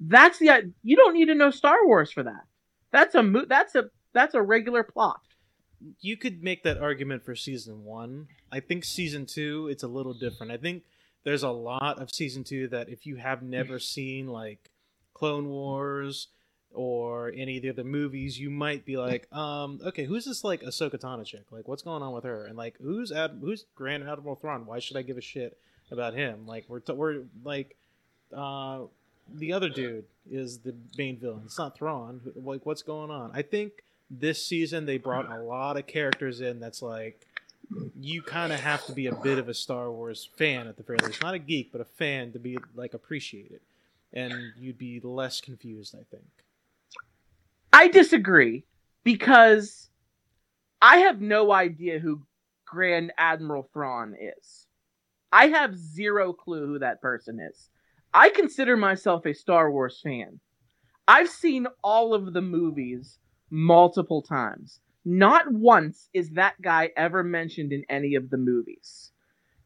[0.00, 2.44] That's the you don't need to know Star Wars for that.
[2.92, 5.20] That's a that's a that's a regular plot.
[6.00, 8.28] You could make that argument for season one.
[8.50, 10.52] I think season two, it's a little different.
[10.52, 10.82] I think
[11.24, 14.70] there's a lot of season two that if you have never seen like
[15.12, 16.28] Clone Wars
[16.72, 20.62] or any of the other movies, you might be like, um, okay, who's this like
[20.62, 21.44] Ahsoka Tano chick?
[21.50, 22.46] Like, what's going on with her?
[22.46, 24.66] And like, who's Ad- who's Grand Admiral Thrawn?
[24.66, 25.58] Why should I give a shit
[25.90, 26.46] about him?
[26.46, 27.76] Like, we're t- we're like,
[28.34, 28.80] uh,
[29.32, 31.42] the other dude is the main villain.
[31.44, 32.20] It's not Thrawn.
[32.36, 33.30] Like, what's going on?
[33.32, 36.60] I think this season they brought a lot of characters in.
[36.60, 37.26] That's like,
[37.98, 40.82] you kind of have to be a bit of a Star Wars fan at the
[40.82, 43.62] very least, not a geek, but a fan to be like appreciate it,
[44.12, 45.94] and you'd be less confused.
[45.94, 46.24] I think.
[47.72, 48.64] I disagree
[49.02, 49.88] because
[50.80, 52.22] I have no idea who
[52.66, 54.66] Grand Admiral Thrawn is.
[55.32, 57.70] I have zero clue who that person is.
[58.12, 60.38] I consider myself a Star Wars fan.
[61.08, 63.18] I've seen all of the movies
[63.54, 64.80] multiple times.
[65.04, 69.12] Not once is that guy ever mentioned in any of the movies.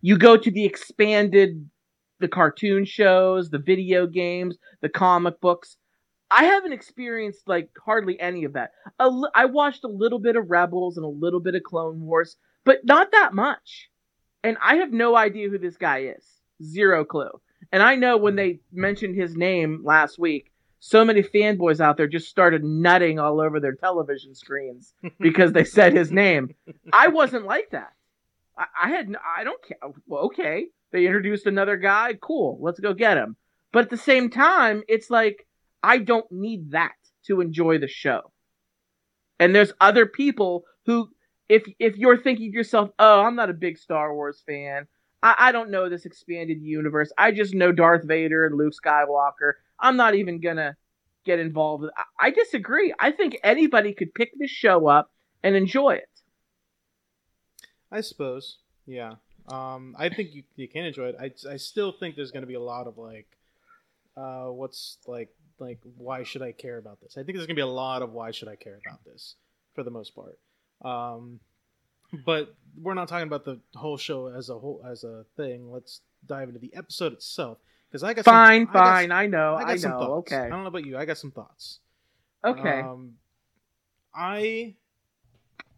[0.02, 1.68] You go to the expanded,
[2.20, 5.78] the cartoon shows, the video games, the comic books.
[6.30, 8.72] I haven't experienced like hardly any of that.
[9.00, 12.84] I watched a little bit of Rebels and a little bit of Clone Wars, but
[12.84, 13.88] not that much.
[14.44, 16.24] And I have no idea who this guy is.
[16.62, 17.30] Zero clue.
[17.72, 18.38] And I know when hmm.
[18.38, 23.40] they mentioned his name last week, so many fanboys out there just started nutting all
[23.40, 26.54] over their television screens because they said his name.
[26.92, 27.92] I wasn't like that.
[28.56, 29.78] I, I had, I don't care.
[30.06, 30.66] Well, okay.
[30.90, 32.14] They introduced another guy.
[32.20, 32.58] Cool.
[32.60, 33.36] Let's go get him.
[33.72, 35.46] But at the same time, it's like,
[35.82, 36.94] I don't need that
[37.26, 38.32] to enjoy the show.
[39.38, 41.10] And there's other people who,
[41.48, 44.86] if if you're thinking to yourself, oh, I'm not a big Star Wars fan.
[45.22, 47.12] I, I don't know this expanded universe.
[47.16, 49.52] I just know Darth Vader and Luke Skywalker.
[49.80, 50.76] I'm not even gonna
[51.24, 51.84] get involved.
[52.18, 52.94] I, disagree.
[52.98, 55.10] I think anybody could pick this show up
[55.42, 56.08] and enjoy it.
[57.92, 58.58] I suppose.
[58.86, 59.14] Yeah.
[59.48, 61.16] Um, I think you, you can enjoy it.
[61.20, 63.26] I, I still think there's going to be a lot of like,
[64.16, 67.16] uh, what's like like why should I care about this?
[67.16, 69.36] I think there's going to be a lot of why should I care about this
[69.74, 70.38] for the most part.
[70.82, 71.40] Um,
[72.24, 75.70] but we're not talking about the whole show as a whole as a thing.
[75.70, 77.58] Let's dive into the episode itself
[77.90, 79.12] because I got fine, some, fine.
[79.12, 79.98] I, I, know, got, I, I, some know.
[79.98, 80.32] thoughts.
[80.32, 80.96] Okay, I don't know about you.
[80.96, 81.80] I got some thoughts.
[82.44, 82.80] okay.
[82.80, 83.14] Um,
[84.14, 84.74] I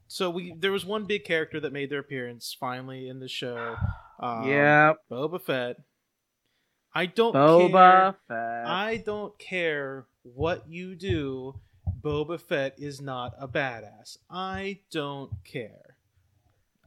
[0.08, 3.76] so we there was one big character that made their appearance finally in the show.
[4.18, 5.76] Um, yeah, Boba Fett.
[6.92, 8.14] I don't Boba care.
[8.26, 8.66] Fett.
[8.66, 11.60] I don't care what you do.
[12.02, 14.18] Boba Fett is not a badass.
[14.28, 15.89] I don't care.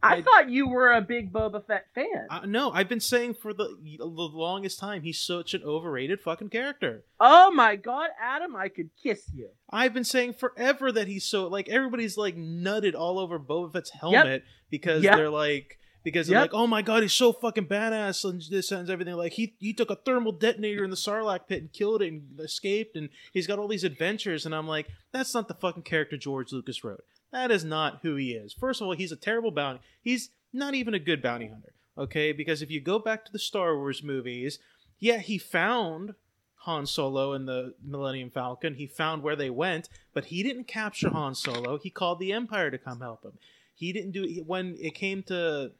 [0.04, 2.28] I, I- thought you were a big Boba Fett fan.
[2.30, 6.50] I, no, I've been saying for the the longest time he's such an overrated fucking
[6.50, 7.06] character.
[7.20, 9.50] oh my god, Adam, I could kiss you.
[9.70, 13.92] I've been saying forever that he's so like everybody's like nutted all over Boba Fett's
[13.92, 15.16] helmet because Yep.
[15.16, 16.52] they're like because they're Yep.
[16.52, 19.14] like, oh my god, he's so fucking badass and this and everything.
[19.16, 22.24] Like he he took a thermal detonator in the Sarlacc pit and killed it and
[22.42, 26.18] escaped and he's got all these adventures and I'm like, that's not the fucking character
[26.18, 27.06] George Lucas wrote.
[27.34, 28.54] That is not who he is.
[28.54, 29.80] First of all, he's a terrible bounty.
[30.02, 31.74] He's not even a good bounty hunter.
[31.98, 34.60] Okay, because if you go back to the Star Wars movies,
[35.00, 36.14] yeah, he found
[36.58, 38.76] Han Solo and the Millennium Falcon.
[38.76, 41.80] He found where they went, but he didn't capture Han Solo.
[41.80, 43.34] He called the Empire to come help him.
[43.74, 45.72] He didn't do it when it came to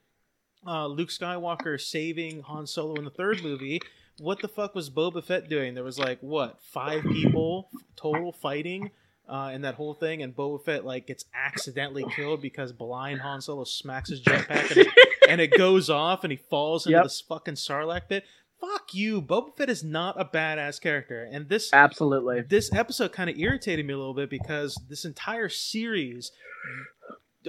[0.66, 3.80] uh, Luke Skywalker saving Han Solo in the third movie.
[4.18, 5.74] What the fuck was Boba Fett doing?
[5.74, 8.90] There was like what five people total fighting
[9.28, 13.40] uh, in that whole thing, and Boba Fett like gets accidentally killed because blind Han
[13.40, 14.88] Solo smacks his jetpack and it,
[15.28, 17.04] and it goes off and he falls into Yep.
[17.04, 18.24] this fucking Sarlacc pit.
[18.60, 22.42] Fuck you, Boba Fett is not a badass character, and this Absolutely.
[22.42, 26.30] this episode kind of irritated me a little bit because this entire series,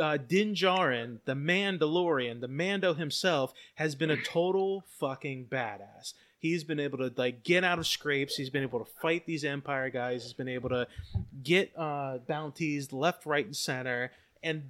[0.02, 6.14] uh, Din Djarin, the Mandalorian, the Mando himself, has been a total fucking badass.
[6.50, 8.36] He's been able to like get out of scrapes.
[8.36, 10.24] He's been able to fight these Empire guys.
[10.24, 10.88] He's been able to
[11.44, 14.12] get uh, bounties left, right, and center,
[14.44, 14.70] and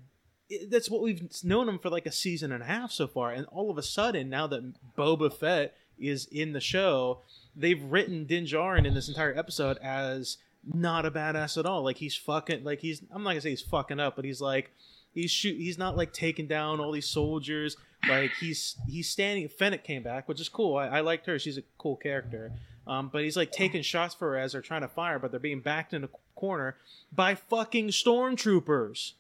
[0.50, 3.32] it- that's what we've known him for like a season and a half so far.
[3.32, 4.64] And all of a sudden, now that
[4.98, 7.20] Boba Fett is in the show,
[7.56, 10.38] they've written Din Djarin in this entire episode as
[10.74, 11.84] not a badass at all.
[11.84, 14.72] Like he's fucking like he's I'm not gonna say he's fucking up, but he's like
[15.14, 17.78] he's shoot he's not like taking down all these soldiers.
[18.10, 20.78] Like he's he's standing Fennec came back, which is cool.
[20.78, 21.39] I, I liked her.
[21.39, 22.52] She's a cool character.
[22.88, 25.39] Um, but he's like taking shots for her as they're trying to fire, but they're
[25.39, 26.78] being backed in a corner
[27.12, 29.13] by fucking stormtroopers.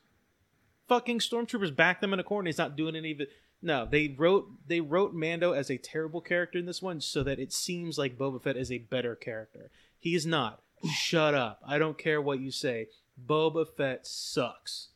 [0.87, 2.47] Fucking stormtroopers back them in a corner.
[2.47, 3.29] He's not doing any of it.
[3.61, 7.39] No, they wrote they wrote Mando as a terrible character in this one so that
[7.39, 9.71] it seems like Boba Fett is a better character.
[9.99, 10.61] He is not.
[10.93, 11.61] Shut up.
[11.65, 12.89] I don't care what you say.
[13.25, 14.89] Boba Fett sucks.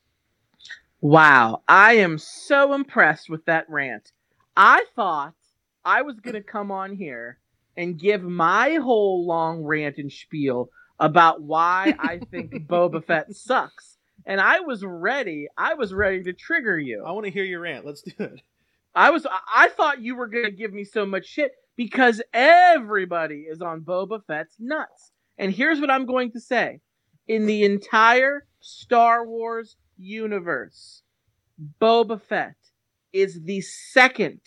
[1.02, 4.12] Wow, I am so impressed with that rant.
[4.58, 5.34] I thought
[5.86, 7.40] I was going to come on here
[7.78, 13.98] and give my whole long rant and spiel about why I think Boba Fett sucks.
[14.26, 15.48] And I was ready.
[15.58, 17.04] I was ready to trigger you.
[17.08, 17.86] I want to hear your rant.
[17.86, 18.42] Let's do it.
[18.94, 23.46] I was I- I thought you were gonna give me so much shit because everybody
[23.50, 25.12] is on Boba Fett's nuts.
[25.38, 26.82] And here's what I'm going to say.
[27.30, 31.04] In the entire Star Wars universe,
[31.82, 32.56] Boba Fett
[33.14, 34.40] is the second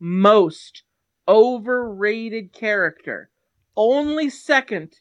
[0.00, 0.82] most
[1.28, 3.30] overrated character.
[3.76, 4.94] Only second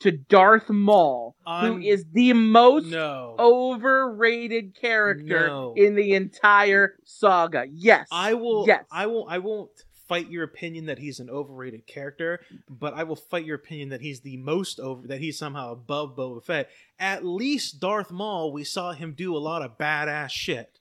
[0.00, 3.34] to Darth Maul, who is the most No.
[3.38, 5.74] overrated character No.
[5.76, 7.64] in the entire saga.
[7.72, 8.06] Yes.
[8.12, 8.84] I will Yes.
[8.90, 9.70] I will I won't
[10.08, 14.00] fight your opinion that he's an overrated character, but I will fight your opinion that
[14.00, 16.70] he's the most over that he's somehow above Boba Fett.
[16.98, 20.80] At least Darth Maul, we saw him do a lot of badass shit.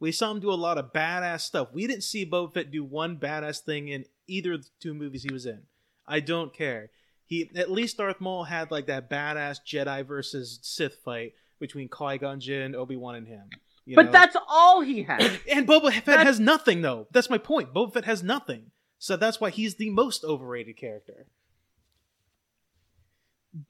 [0.00, 1.68] We saw him do a lot of badass stuff.
[1.72, 5.22] We didn't see Boba Fett do one badass thing in either of the two movies
[5.22, 5.62] he was in.
[6.06, 6.90] I don't care.
[7.26, 12.18] He at least Darth Maul had like that badass Jedi versus Sith fight between Qui
[12.18, 13.48] Gon Jinn, Obi Wan, and him.
[13.86, 14.12] You but know?
[14.12, 15.38] that's all he has.
[15.50, 17.06] And Boba Fett That's- has nothing, though.
[17.12, 17.72] That's my point.
[17.74, 18.70] Boba Fett has nothing.
[18.98, 21.26] So that's why he's the most overrated character.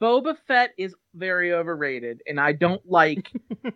[0.01, 3.31] Boba Fett is very overrated, and I don't like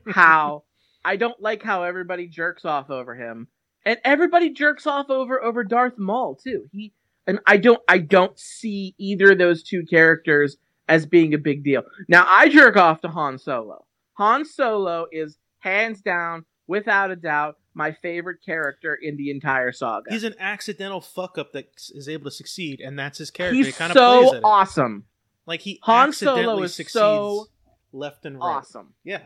[0.08, 0.64] how
[1.06, 3.48] I don't like how everybody jerks off over him,
[3.86, 6.68] and everybody jerks off over over Darth Maul too.
[6.72, 6.94] He
[7.28, 11.64] and I don't I don't see either of those two characters as being a big
[11.64, 11.84] deal.
[12.08, 13.86] Now I jerk off to Han Solo.
[14.14, 20.12] Han Solo is hands down, without a doubt, my favorite character in the entire saga.
[20.12, 23.56] He's an accidental fuck up that is able to succeed, and that's his character.
[23.56, 24.42] he He's kind of plays so at it.
[24.44, 25.06] awesome.
[25.46, 27.46] Like he Han accidentally Solo is succeeds so
[27.92, 28.58] left and right.
[28.58, 28.94] Awesome.
[29.04, 29.22] Yeah.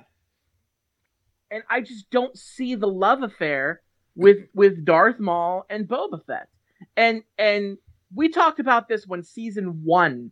[1.52, 3.82] and I just don't see the love affair
[4.16, 6.48] with with Darth Maul and Boba Fett.
[6.96, 7.78] And and
[8.16, 10.32] we talked about this when season 1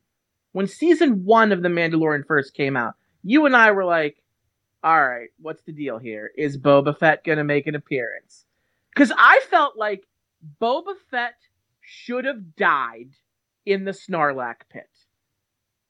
[0.54, 2.94] when season 1 of The Mandalorian first came out.
[3.24, 4.21] You and I were like,
[4.84, 6.32] "All right, what's the deal here?
[6.38, 8.46] Is Boba Fett going to make an appearance?"
[8.96, 10.08] Cuz I felt like
[10.60, 11.36] Boba Fett
[11.80, 13.12] should have died
[13.66, 14.90] in the Snarlack pit.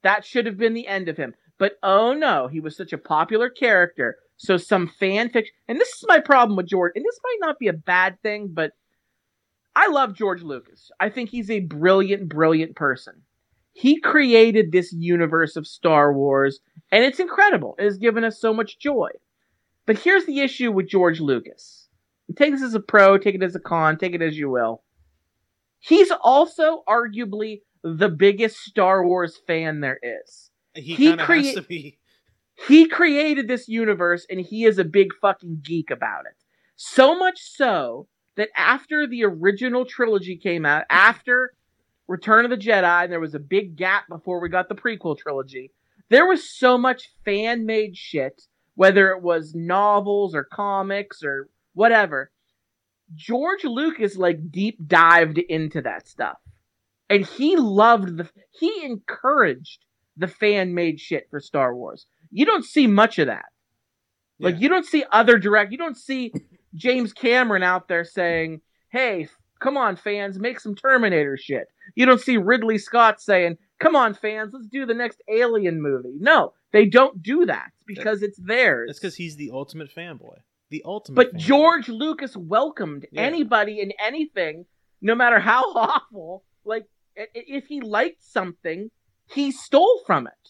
[0.03, 1.35] That should have been the end of him.
[1.57, 4.17] But oh no, he was such a popular character.
[4.37, 7.59] So some fan fiction, and this is my problem with George, and this might not
[7.59, 8.71] be a bad thing, but
[9.75, 10.91] I love George Lucas.
[10.99, 13.21] I think he's a brilliant, brilliant person.
[13.74, 16.59] He created this universe of Star Wars,
[16.91, 17.76] and it's incredible.
[17.80, 19.09] It has given us so much joy.
[19.86, 21.88] But here's the issue with George Lucas.
[22.36, 24.84] Take this as a pro, take it as a con, take it as you will.
[25.80, 31.61] He's also arguably the biggest Star Wars fan there is He, He crea- has to
[31.63, 31.97] be.
[32.67, 36.38] he created this universe and he is a big fucking geek about it.
[36.76, 38.07] So much so
[38.38, 41.53] that after the original trilogy came out, after
[42.12, 45.18] Return of the Jedi, and there was a big gap before we got the prequel
[45.18, 45.72] trilogy,
[46.09, 48.41] there was so much fan made shit,
[48.76, 52.30] whether it was novels or comics or whatever.
[53.16, 56.38] George Lucas like deep dived into that stuff.
[57.09, 59.86] And he loved the he encouraged
[60.18, 62.05] the fan made shit for Star Wars.
[62.30, 63.45] You don't see much of that.
[64.39, 64.62] Like Yeah.
[64.62, 65.72] you don't see other direct.
[65.72, 66.34] You don't see
[66.76, 69.28] James Cameron out there saying, "Hey,
[69.62, 74.14] come on, fans, make some Terminator shit." You don't see Ridley Scott saying, "Come on,
[74.14, 78.88] fans, let's do the next Alien movie." No, they don't do that because it's theirs.
[78.89, 80.38] That's because he's the ultimate fanboy.
[80.70, 81.16] The ultimate.
[81.16, 81.39] But fanboy.
[81.39, 83.22] George Lucas welcomed Yeah.
[83.22, 84.66] anybody and anything,
[85.01, 86.43] no matter how awful.
[86.66, 86.86] Like
[87.16, 88.89] if he liked something,
[89.28, 90.49] he stole from it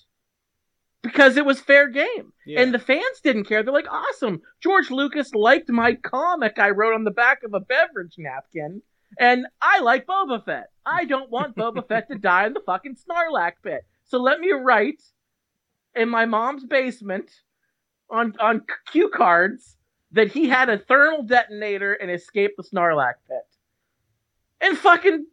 [1.02, 2.34] because it was fair game.
[2.46, 2.62] Yeah.
[2.62, 3.64] And the fans didn't care.
[3.64, 4.42] They're like, awesome.
[4.62, 8.82] George Lucas liked my comic I wrote on the back of a beverage napkin.
[9.20, 10.70] And I like Boba Fett.
[10.86, 13.82] I don't want Boba Fett to die in the fucking Snarlack pit.
[14.06, 15.02] So let me write
[15.96, 17.32] in my mom's basement
[18.10, 19.78] on on cue cards
[20.12, 23.48] that he had a thermal detonator and escaped the Snarlack pit.
[24.60, 25.26] And fucking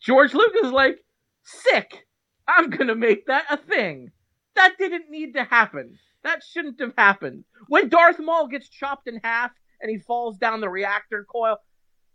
[0.00, 1.04] George Lucas is like,
[1.42, 2.06] sick.
[2.46, 4.10] I'm gonna make that a thing.
[4.54, 5.98] That didn't need to happen.
[6.24, 7.44] That shouldn't have happened.
[7.68, 11.58] When Darth Maul gets chopped in half and he falls down the reactor coil,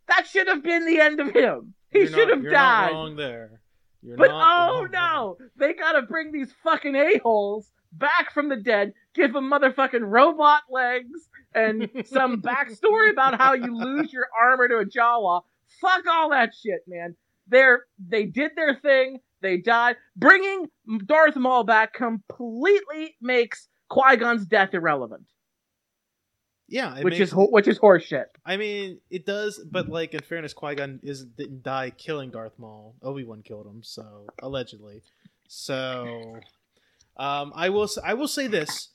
[0.08, 1.74] that should have been the end of him.
[1.91, 2.91] He should have you're died.
[2.91, 3.62] Not wrong there.
[4.01, 9.34] You're But oh no, they gotta bring these fucking a-holes back from the dead, give
[9.34, 14.86] them motherfucking robot legs and some backstory about how you lose your armor to a
[14.86, 15.41] Jawa.
[15.80, 17.16] Fuck all that shit, man.
[17.47, 19.20] They're they did their thing.
[19.41, 19.97] They died.
[20.16, 20.68] Bringing
[21.06, 25.26] Darth Maul back completely makes Qui Gon's death irrelevant,
[26.68, 28.26] Yeah, it which makes- is ho- which is horseshit.
[28.45, 32.57] I mean, it does, but like in fairness, Qui Gon is didn't die killing Darth
[32.57, 32.95] Maul.
[33.01, 35.01] Obi Wan killed him, so allegedly.
[35.47, 36.39] So,
[37.18, 38.89] um, I will I will say this: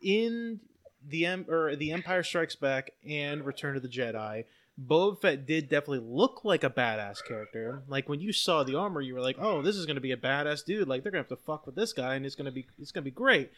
[0.00, 0.60] in
[1.06, 4.44] the em- or the Empire Strikes Back and Return of the Jedi,
[4.80, 7.82] Boba Fett did definitely look like a badass character.
[7.88, 10.16] Like when you saw the armor, you were like, "Oh, this is gonna be a
[10.16, 10.88] badass dude.
[10.88, 13.04] Like they're gonna have to fuck with this guy, and it's gonna be it's gonna
[13.04, 13.50] be great."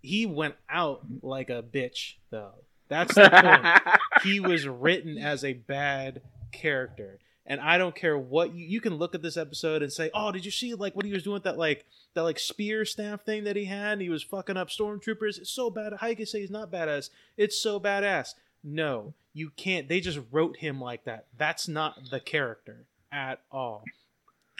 [0.00, 2.54] He went out like a bitch, though.
[2.88, 3.98] That's the point.
[4.24, 7.18] He was written as a bad character.
[7.46, 10.32] And i don't care what you you can look at this episode and say oh
[10.32, 13.24] did you see like what he was doing with that like that like spear staff
[13.24, 13.92] thing that he had?
[13.92, 15.38] And he was fucking up stormtroopers.
[15.38, 17.10] It's so bad how you can say he's not badass?
[17.36, 18.34] It's so badass.
[18.64, 19.88] No you can't.
[19.88, 21.26] They just wrote him like that.
[21.36, 23.84] That's not the character at all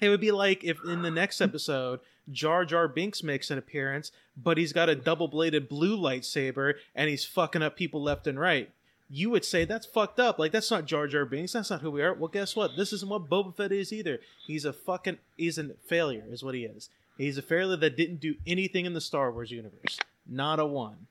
[0.01, 4.13] it would be like if in the next episode Jar Jar Binks makes an appearance,
[4.37, 8.39] but he's got a double bladed blue lightsaber and he's fucking up people left and
[8.39, 8.71] right.
[9.11, 10.39] You would say that's fucked up.
[10.39, 11.53] Like that's not Jar Jar Binks.
[11.53, 12.13] That's not who we are.
[12.13, 12.77] Well, guess what?
[12.77, 14.21] This isn't what Boba Fett is either.
[14.47, 16.91] He's a fucking he's a failure, is what he is.
[17.17, 19.99] He's a failure that didn't do anything in the Star Wars universe.
[20.27, 21.07] Not a one.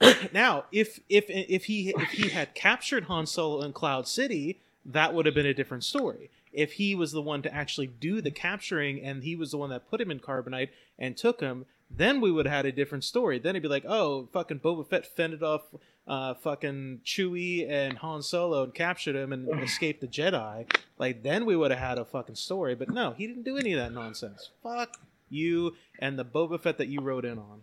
[0.32, 5.12] now, if if if he if he had captured Han Solo in Cloud City, that
[5.12, 6.30] would have been a different story.
[6.56, 9.70] If he was the one to actually do the capturing and he was the one
[9.70, 13.04] that put him in carbonite and took him, then we would have had a different
[13.04, 13.38] story.
[13.38, 15.62] Then it'd be like, oh, fucking Boba Fett fended off
[16.08, 20.68] uh, fucking Chewie and Han Solo and captured him and escaped the Jedi.
[20.98, 22.74] Like, then we would have had a fucking story.
[22.74, 24.50] But no, he didn't do any of that nonsense.
[24.62, 24.96] Fuck
[25.28, 27.60] you and the Boba Fett that you wrote in on.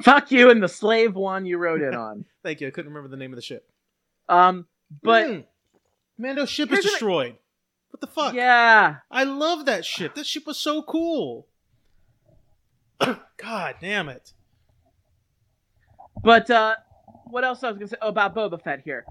[0.00, 2.24] Fuck you and the slave one you rode in on.
[2.42, 2.68] Thank you.
[2.68, 3.68] I couldn't remember the name of the ship.
[4.28, 4.66] Um,
[5.02, 5.44] but Mm.
[6.18, 7.36] Mando's ship is Here's the- destroyed.
[7.92, 8.34] What the fuck?
[8.34, 10.14] yeah, I love that ship.
[10.14, 11.46] That ship was so cool.
[13.36, 14.32] God damn it.
[16.22, 16.76] but uh,
[17.26, 19.04] what else I was gonna say oh, about Boba Fett here?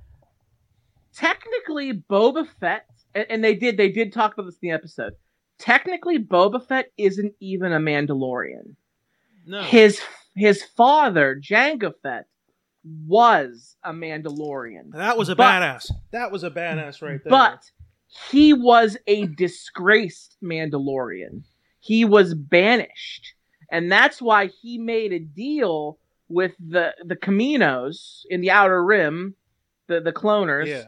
[1.14, 5.14] Technically, Boba Fett, and, and they did they did talk about this in the episode.
[5.60, 8.76] Technically, Boba Fett isn't even a Mandalorian.
[9.46, 9.62] No.
[9.62, 10.02] His
[10.36, 12.26] his father, Jango Fett,
[12.84, 14.92] was a Mandalorian.
[14.94, 15.92] that was a but- badass.
[16.12, 17.30] That was a badass right there.
[17.30, 17.70] But
[18.30, 21.44] he was a disgraced Mandalorian.
[21.80, 23.34] He was banished.
[23.72, 25.98] And that's why he made a deal
[26.28, 29.34] with the the Kaminos in the Outer Rim,
[29.88, 30.68] the the cloners.
[30.68, 30.86] yeah.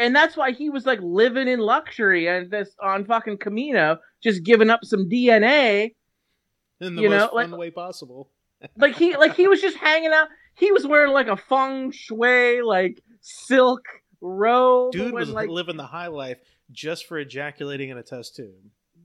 [0.00, 4.44] And that's why he was like living in luxury and this on fucking Kamino, just
[4.44, 5.94] giving up some DNA.
[6.80, 8.30] In the You most know, fun like- way possible.
[8.76, 10.28] Like he like he was just hanging out.
[10.54, 13.82] He was wearing like a feng shui like silk
[14.20, 14.92] robe.
[14.92, 16.38] Dude was like living the high life
[16.70, 18.52] just for ejaculating in a test tube.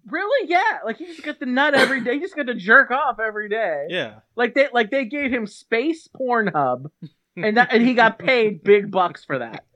[0.07, 0.49] Really?
[0.49, 0.79] Yeah.
[0.85, 2.15] Like he just got the nut every day.
[2.15, 3.85] He just got to jerk off every day.
[3.89, 4.15] Yeah.
[4.35, 6.91] Like they like they gave him space Pornhub,
[7.37, 9.65] and that and he got paid big bucks for that.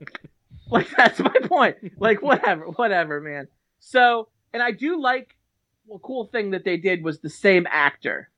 [0.70, 1.78] Like that's my point.
[1.98, 3.48] Like whatever, whatever, man.
[3.78, 5.34] So and I do like.
[5.86, 8.28] Well, cool thing that they did was the same actor.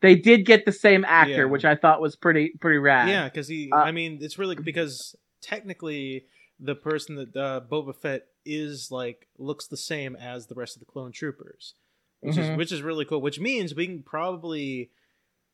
[0.00, 1.44] They did get the same actor, Yeah.
[1.44, 3.08] which I thought was pretty pretty rad.
[3.08, 3.70] Yeah, because he.
[3.72, 6.26] Uh, I mean, it's really because technically
[6.58, 10.80] the person that uh, Boba Fett is like looks the same as the rest of
[10.80, 11.74] the clone troopers,
[12.20, 12.56] which is Mhm.
[12.58, 13.20] which is really cool.
[13.20, 14.90] Which means we can probably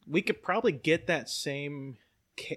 [0.07, 1.97] we could probably get that same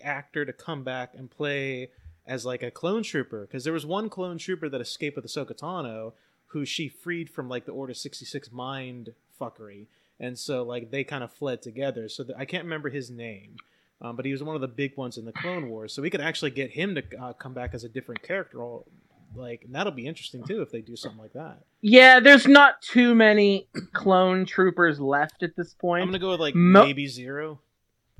[0.03, 1.89] actor to come back and play
[2.27, 5.57] as like a clone trooper because there was one clone trooper that escaped with Ahsoka
[5.57, 6.13] Tano
[6.47, 9.86] who she freed from like the Order sixty six mind fuckery,
[10.19, 12.09] and so like they kind of fled together.
[12.09, 13.57] So th- I can't remember his name.
[14.02, 16.10] Um, but he was one of the big ones in the Clone Wars, so we
[16.10, 18.64] could actually get him to uh, come back as a different character.
[18.64, 18.88] All
[19.36, 21.60] like and that'll be interesting too if they do something like that.
[21.82, 26.04] Yeah, there's not too many clone troopers left at this point.
[26.04, 27.60] I'm gonna go with like Mo- maybe zero.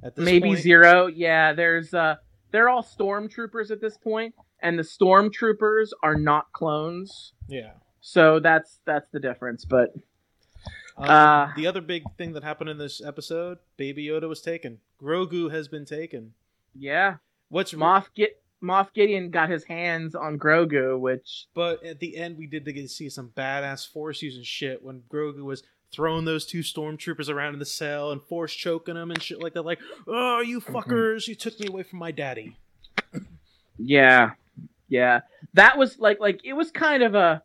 [0.04, 0.60] At this maybe point.
[0.60, 1.08] zero.
[1.08, 2.16] Yeah, there's uh
[2.52, 7.34] they're all stormtroopers at this point, and the stormtroopers are not clones.
[7.48, 7.72] Yeah.
[8.02, 9.66] So that's that's the difference.
[9.66, 9.94] But
[11.00, 14.80] Uh, Uh, the other big thing that happened in this episode, Baby Yoda was taken.
[15.02, 16.34] Grogu has been taken.
[16.76, 17.16] yeah,
[17.50, 22.38] What's Moff get Moff Gideon got his hands on Grogu, which But at the end,
[22.38, 26.46] we did get to see some badass force using shit when Grogu was throwing those
[26.46, 29.64] two stormtroopers around in the cell and force choking them and shit like that.
[29.64, 30.76] Like, oh, you Mm-hmm.
[30.76, 32.56] fuckers, you took me away from my daddy.
[33.78, 34.32] yeah,
[34.90, 35.22] yeah,
[35.54, 37.42] that was like like it was kind of a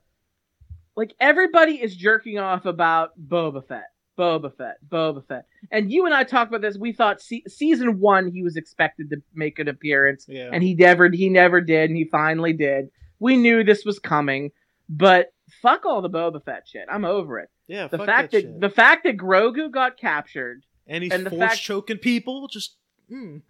[0.96, 3.84] like everybody is jerking off about Boba Fett.
[4.16, 6.78] Boba Fett, Boba Fett, and you and I talked about this.
[6.78, 10.50] We thought se- season one he was expected to make an appearance, Yeah.
[10.52, 14.50] and he never he never did and he finally did we knew this was coming
[14.88, 15.32] but
[15.62, 18.48] fuck all the boba fett shit i'm over it yeah, the fuck fact that, that,
[18.52, 18.60] shit.
[18.60, 22.76] the fact that grogu got captured and he's and force fact- choking people, just.
[23.10, 23.42] Mm.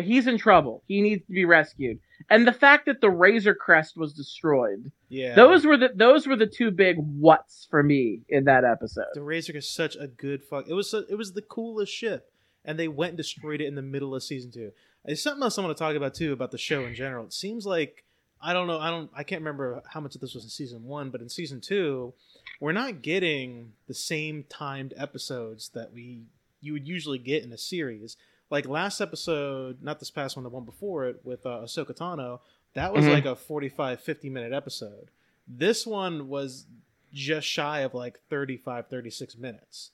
[0.00, 1.98] He's in trouble he needs to be rescued
[2.30, 5.34] and the fact that the razor crest was destroyed Yeah.
[5.34, 9.22] those were the those were the two big whats for me in that episode The
[9.22, 10.66] Razor is such a good fuck.
[10.68, 12.30] It was so, it was the coolest ship,
[12.64, 14.72] and they went and destroyed it in the middle of season two.
[15.04, 17.24] There's something else I want to talk about too about the show in general.
[17.26, 18.04] It seems like
[18.40, 18.78] I don't know.
[18.78, 19.10] I don't.
[19.16, 22.12] I can't remember how much of this was in season one, but in season two,
[22.60, 26.22] we're not getting the same timed episodes that we
[26.60, 28.16] you would usually get in a series.
[28.50, 32.40] Like last episode, not this past one, the one before it with uh, Ahsoka Tano,
[32.74, 33.10] that was Mhm.
[33.10, 35.10] like a 45, 50 minute episode.
[35.46, 36.66] This one was
[37.12, 39.90] just shy of like 35, 36 minutes,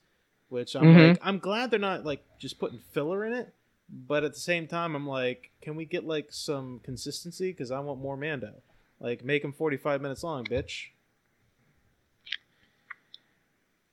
[0.49, 0.93] which I'm Mhm.
[0.93, 3.53] like, I'm glad they're not like just putting filler in it.
[3.89, 7.51] But at the same time, I'm like, can we get like some consistency?
[7.53, 8.63] Because I want more Mando.
[9.01, 10.89] Like, make him 45 minutes long, bitch.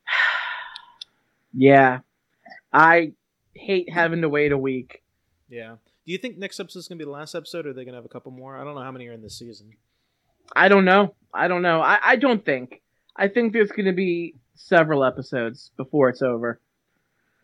[1.54, 2.00] yeah
[2.74, 3.14] i
[3.54, 5.04] hate having to wait a week
[5.50, 5.76] Yeah.
[6.06, 7.98] Do you think next episode is gonna be the last episode, or are they gonna
[7.98, 8.58] have a couple more?
[8.58, 9.74] I don't know how many are in this season.
[10.56, 11.16] I don't know.
[11.34, 11.82] I don't know.
[11.82, 12.82] I, I don't think.
[13.16, 16.60] I think there's going to be several episodes before it's over.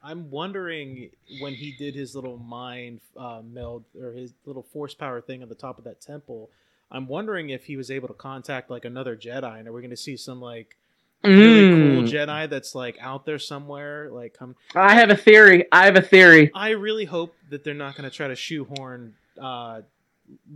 [0.04, 1.10] I'm wondering
[1.42, 5.50] when he did his little mind uh, meld or his little force power thing at
[5.50, 6.50] the top of that temple.
[6.90, 9.90] I'm wondering if he was able to contact like another Jedi, and are we going
[9.92, 10.78] to see some like
[11.24, 12.10] really cool Mm.
[12.10, 14.10] Jedi that's like out there somewhere?
[14.12, 14.56] Like, come.
[14.76, 15.66] I have a theory.
[15.72, 16.52] I have a theory.
[16.54, 19.82] I really hope that they're not going to try to shoehorn uh,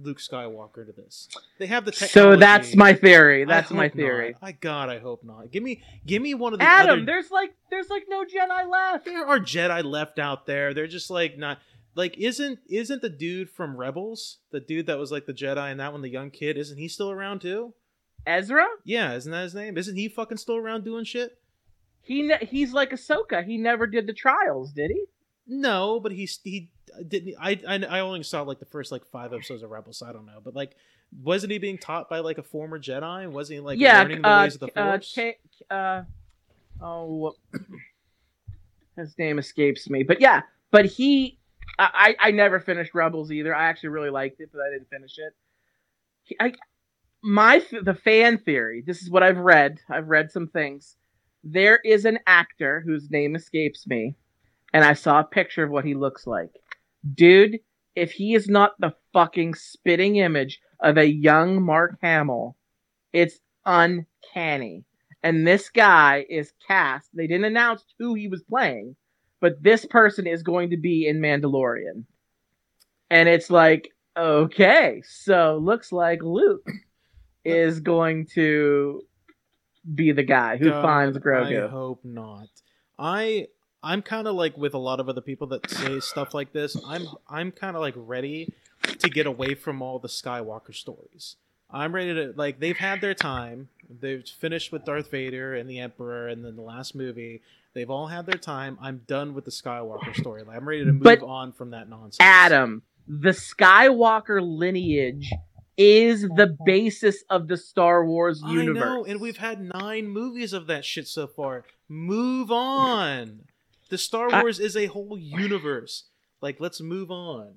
[0.02, 1.28] Luke Skywalker to this.
[1.58, 2.14] They have the technology.
[2.14, 3.46] So that's my theory.
[3.46, 4.36] That's my theory.
[4.42, 4.48] not.
[4.48, 5.52] I God, I hope not.
[5.52, 7.06] Give me, give me one of the Adam, other.
[7.06, 9.06] there's like there's like no Jedi left.
[9.06, 10.74] There are Jedi left out there.
[10.74, 11.60] They're just like not
[11.96, 15.80] like isn't isn't the dude from Rebels the dude that was like the Jedi and
[15.80, 17.74] that one the young kid isn't he still around too?
[18.26, 18.66] Ezra?
[18.84, 19.78] Yeah, isn't that his name?
[19.78, 21.38] Isn't he fucking still around doing shit?
[22.02, 23.46] He ne- he's like Ahsoka.
[23.46, 25.06] He never did the trials, did he?
[25.48, 26.70] No, but he's he
[27.08, 27.36] didn't.
[27.40, 29.98] I, I I only saw like the first like five episodes of Rebels.
[29.98, 30.76] So I don't know, but like,
[31.24, 33.30] wasn't he being taught by like a former Jedi?
[33.30, 34.02] Wasn't he like yeah.
[34.02, 35.12] learning the uh, ways of the uh, Force?
[35.14, 35.38] K-
[35.70, 36.04] uh,
[36.82, 37.36] oh,
[38.98, 40.04] his name escapes me.
[40.04, 40.42] But yeah,
[40.72, 41.38] but he,
[41.78, 43.56] I, I I never finished Rebels either.
[43.56, 45.36] I actually really liked it, but I didn't finish it.
[46.24, 46.54] He, I,
[47.24, 48.84] my th- the fan theory.
[48.86, 49.80] This is what I've read.
[49.90, 50.96] I've read some things.
[51.44, 54.16] There is an actor whose name escapes me,
[54.74, 56.52] and I saw a picture of what he looks like.
[57.14, 57.60] Dude,
[57.96, 62.56] if he is not the fucking spitting image of a young Mark Hamill,
[63.12, 64.86] it's uncanny.
[65.24, 67.10] And this guy is cast.
[67.14, 68.96] They didn't announce who he was playing,
[69.40, 72.06] but this person is going to be in Mandalorian.
[73.10, 76.68] And it's like, okay, so looks like Luke
[77.44, 79.04] is going to
[79.96, 81.66] be the guy who God, finds Grogu.
[81.66, 82.48] I hope not.
[83.00, 83.48] I
[83.84, 86.78] I'm kind of like with a lot of other people that say stuff like this.
[86.86, 88.54] I'm I'm kind of like ready
[89.00, 91.36] to get away from all the Skywalker stories.
[91.70, 93.70] I'm ready to like they've had their time.
[93.90, 97.42] They've finished with Darth Vader and the Emperor, and then the last movie.
[97.74, 98.78] They've all had their time.
[98.82, 100.44] I'm done with the Skywalker story.
[100.52, 102.18] I'm ready to move But- on from that nonsense.
[102.20, 105.32] Adam, the Skywalker lineage
[105.78, 108.84] is the basis of the Star Wars universe.
[108.84, 111.64] I know, and we've had nine movies of that shit so far.
[111.88, 113.42] Move on.
[113.90, 116.04] The Star I- Wars is a whole universe.
[116.42, 117.56] Like, let's move on.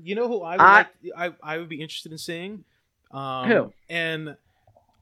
[0.00, 2.64] You know who I would I- like, I I would be interested in seeing?
[3.10, 3.72] Um, Who?
[3.88, 4.36] And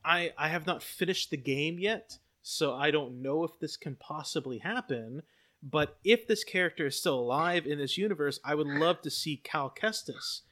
[0.05, 3.97] I I have not finished the game yet, so I don't know if this can
[3.97, 5.23] possibly happen.
[5.63, 9.39] But if this character is still alive in this universe, I would love to see
[9.39, 10.43] Cal Kestis.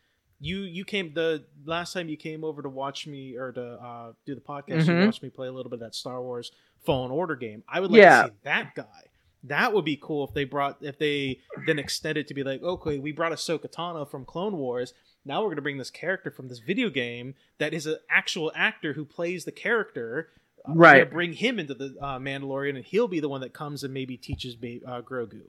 [0.41, 4.13] You you came the last time you came over to watch me or to uh,
[4.27, 4.87] do the podcast.
[4.87, 5.07] You Mhm.
[5.07, 6.51] watched me play a little bit of that Star Wars
[6.85, 7.63] Fallen Order game.
[7.69, 8.23] I would like Yeah.
[8.25, 9.05] to see that guy.
[9.45, 12.99] That would be cool if they brought if they then extended to be like, okay,
[12.99, 14.93] we brought Ahsoka Tano from Clone Wars.
[15.25, 18.95] Now we're gonna bring this character from this video game that is an actual actor
[18.95, 20.31] who plays the character.
[20.67, 21.11] Uh, Right.
[21.11, 24.17] bring him into the uh, Mandalorian, and he'll be the one that comes and maybe
[24.17, 25.43] teaches ba- uh, Grogu.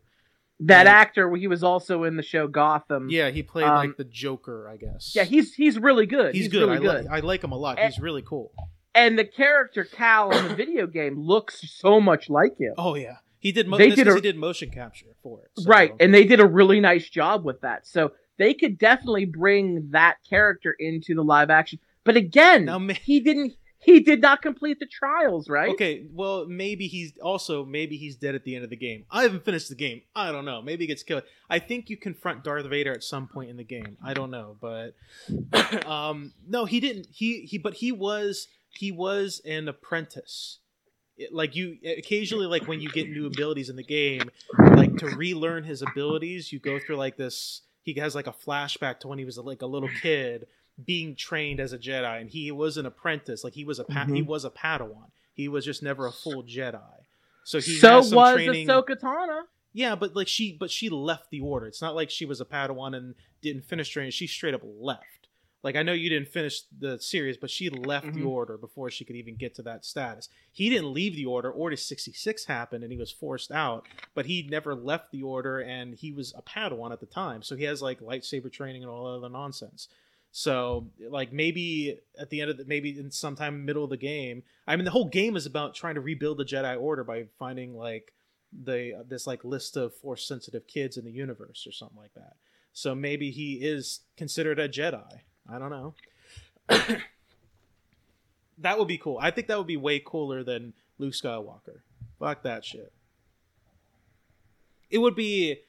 [0.62, 3.08] That Like- actor, he was also in the show Gotham.
[3.10, 5.14] Yeah, he played Um, like the Joker, I guess.
[5.16, 6.34] yeah, he's he's really good.
[6.34, 6.64] he's, He's, good.
[6.70, 7.03] really I, good.
[7.06, 7.78] Li- I like him a lot.
[7.80, 8.51] And- He's really cool.
[8.93, 12.74] and the character Cal in the video game looks so much like him.
[12.78, 13.68] Oh yeah, he did.
[13.68, 15.51] Mo- They did a- he did motion capture for it.
[15.62, 17.86] so- Right, and they did a really nice job with that.
[17.86, 21.80] So they could definitely bring that character into the live action.
[22.06, 23.53] But again, Now, he didn't.
[23.86, 25.70] He did not complete the trials, right?
[25.70, 29.06] Okay, well, maybe he's also maybe he's dead at the end of the game.
[29.12, 30.02] I haven't finished the game.
[30.16, 30.62] I don't know.
[30.62, 31.22] Maybe he gets killed.
[31.50, 33.98] I think you confront Darth Vader at some point in the game.
[34.04, 34.96] I don't know, but
[35.86, 37.08] um, no, he didn't.
[37.12, 40.60] He he, but he was he was an apprentice.
[41.18, 45.08] It- like you occasionally, like when you get new abilities in the game, like to
[45.16, 47.62] relearn his abilities, you go through like this.
[47.84, 50.48] He has like a flashback to when he was like a little kid
[50.84, 53.43] being trained as a Jedi, and he was an apprentice.
[53.43, 54.26] Like he was a pa- he Mhm.
[54.26, 55.09] was a Padawan.
[55.34, 56.82] He was just never a full Jedi.
[57.43, 58.67] So he so has some was training.
[58.67, 59.43] Ahsoka Tano.
[59.73, 61.67] Yeah, but like she, but she left the order.
[61.67, 64.11] It's not like she was a Padawan and didn't finish training.
[64.11, 65.28] She straight up left.
[65.63, 68.28] Like I know you didn't finish the series, but she left the Mhm.
[68.28, 70.30] order before she could even get to that status.
[70.51, 71.51] He didn't leave the order.
[71.51, 73.88] Order sixty six happened, and he was forced out.
[74.13, 77.55] But he never left the order, and he was a Padawan at the time, so
[77.55, 79.88] he has like lightsaber training and all other nonsense.
[80.38, 84.44] So like maybe at the end of the maybe in sometime middle of the game.
[84.68, 87.74] I mean the whole game is about trying to rebuild the Jedi Order by finding
[87.74, 88.12] like
[88.52, 92.34] the this like list of force sensitive kids in the universe or something like that.
[92.74, 95.22] So maybe he is considered a Jedi.
[95.50, 95.94] I don't know.
[98.58, 99.18] that would be cool.
[99.22, 101.80] I think that would be way cooler than Luke Skywalker.
[102.20, 102.92] Fuck that shit.
[104.90, 105.62] It would be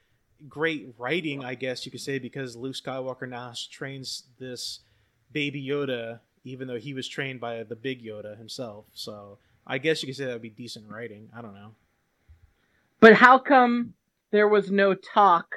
[0.49, 4.80] great writing, I guess you could say, because Luke Skywalker now trains this
[5.32, 8.87] baby Yoda, even though he was trained by the big Yoda himself.
[8.95, 11.28] So I guess you could say that would be decent writing.
[11.37, 11.74] I don't know.
[13.01, 13.95] But how come
[14.30, 15.55] there was no talk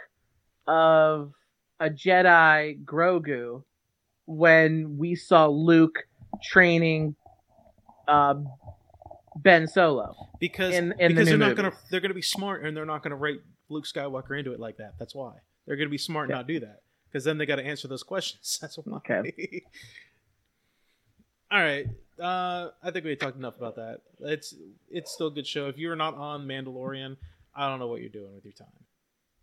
[0.67, 1.33] of
[1.79, 3.63] a Jedi Grogu
[4.25, 5.99] when we saw Luke
[6.43, 7.15] training
[8.07, 8.35] uh,
[9.35, 10.15] Ben Solo?
[10.39, 13.03] because in- in because new they're not gonna they're gonna be smart and they're not
[13.03, 14.95] gonna write Luke Skywalker into it like that.
[14.99, 15.33] That's why
[15.65, 16.37] they're gonna be smart and Yeah.
[16.37, 16.81] not do that.
[17.09, 18.57] because then they got to answer those questions.
[18.61, 18.97] That's why.
[18.97, 19.63] Okay.
[21.51, 21.87] All right.
[22.21, 24.01] Uh, I think we talked enough about that.
[24.19, 24.53] It's
[24.91, 25.67] it's still a good show.
[25.67, 27.15] If you're not on Mandalorian,
[27.55, 28.67] I don't know what you're doing with your time.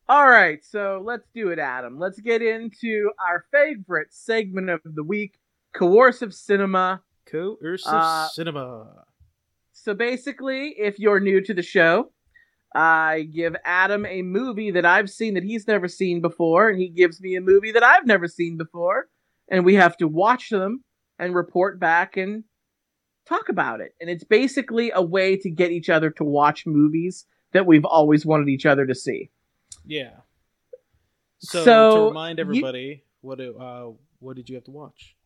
[0.09, 1.99] All right, so let's do it, Adam.
[1.99, 5.41] Let's get into our favorite segment of the week,
[5.73, 7.03] coercive cinema.
[7.25, 9.05] Coercive Uh, cinema.
[9.73, 12.13] So basically, if you're new to the show,
[12.77, 16.89] I give Adam a movie that I've seen that he's never seen before, and he
[16.91, 19.09] gives me a movie that I've never seen before,
[19.49, 20.85] and we have to watch them
[21.19, 22.45] and report back and
[23.27, 23.95] talk about it.
[23.99, 28.27] And it's basically a way to get each other to watch movies that we've always
[28.27, 29.31] wanted each other to see.
[29.87, 30.17] Yeah.
[31.39, 35.17] So, So, to remind you- everybody, what do, uh, what did you have to watch?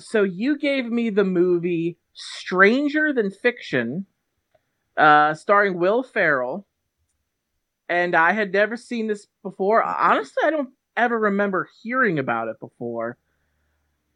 [0.00, 4.06] so you gave me the movie Stranger Than Fiction,
[4.96, 6.66] uh, starring Will Ferrell,
[7.90, 9.82] and I had never seen this before.
[9.82, 13.18] Honestly, I don't ever remember hearing about it before.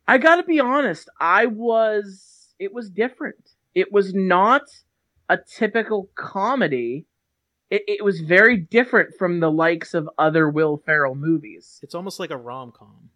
[0.07, 3.51] I got to be honest, I was it was different.
[3.75, 4.62] It was not
[5.29, 7.05] a typical comedy.
[7.68, 11.81] It, it was very different from the likes of other Will Ferrell movies.
[11.83, 13.11] It's almost like a rom com.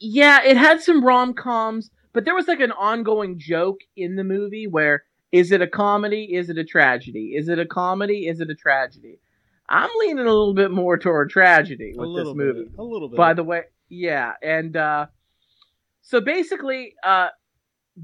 [0.00, 4.24] Yeah, it had some rom coms, but there was like an ongoing joke in the
[4.24, 6.34] movie where is it a comedy?
[6.34, 7.34] Is it a tragedy?
[7.36, 8.26] Is it a comedy?
[8.26, 9.20] Is it a tragedy?
[9.68, 12.64] I'm leaning a little bit more toward tragedy with this movie.
[12.64, 12.78] bit.
[12.78, 13.16] A little bit.
[13.16, 15.06] By the way, yeah, and uh,
[16.02, 17.28] so basically, uh,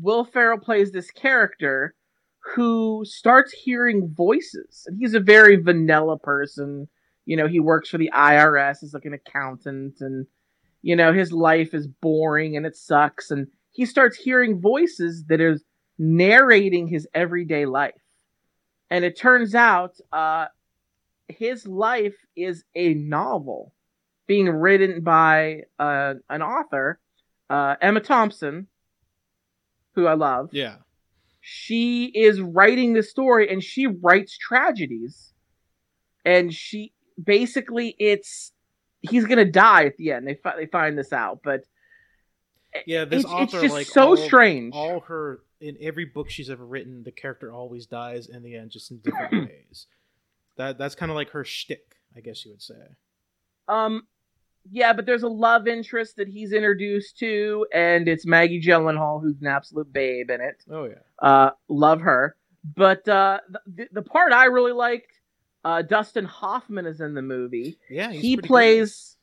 [0.00, 1.94] Will Ferrell plays this character
[2.54, 6.88] who starts hearing voices, and he's a very vanilla person.
[7.24, 10.26] You know, he works for the IRS as like an accountant, and
[10.82, 13.30] you know his life is boring and it sucks.
[13.30, 15.64] And he starts hearing voices that is
[15.98, 18.02] narrating his everyday life,
[18.90, 20.46] and it turns out, uh,
[21.29, 23.75] his life is a novel
[24.27, 26.99] being written by uh, an author,
[27.51, 28.68] uh, Emma Thompson,
[29.95, 30.51] who I love.
[30.53, 30.77] yeah.
[31.47, 35.35] She is writing this story, and she writes tragedies.
[36.25, 38.51] And she basically, it's
[39.03, 40.27] he's gonna die at the end.
[40.27, 41.64] They fi- they find this out, but
[42.87, 44.72] Yeah, this it's, author it's just like so all, strange.
[44.75, 48.70] All her in every book she's ever written, the character always dies in the end,
[48.70, 49.87] just in different ways.
[50.57, 52.74] That that's kind of like her shtick, I guess you would say.
[53.68, 54.02] Um,
[54.70, 59.40] yeah, but there's a love interest that he's introduced to, and it's Maggie Gyllenhaal, who's
[59.40, 60.64] an absolute babe in it.
[60.70, 60.94] Oh yeah.
[61.18, 62.36] Uh, love her.
[62.64, 65.12] But uh, the, the part I really liked,
[65.64, 67.78] uh, Dustin Hoffman is in the movie.
[67.90, 69.16] Yeah, he's he plays.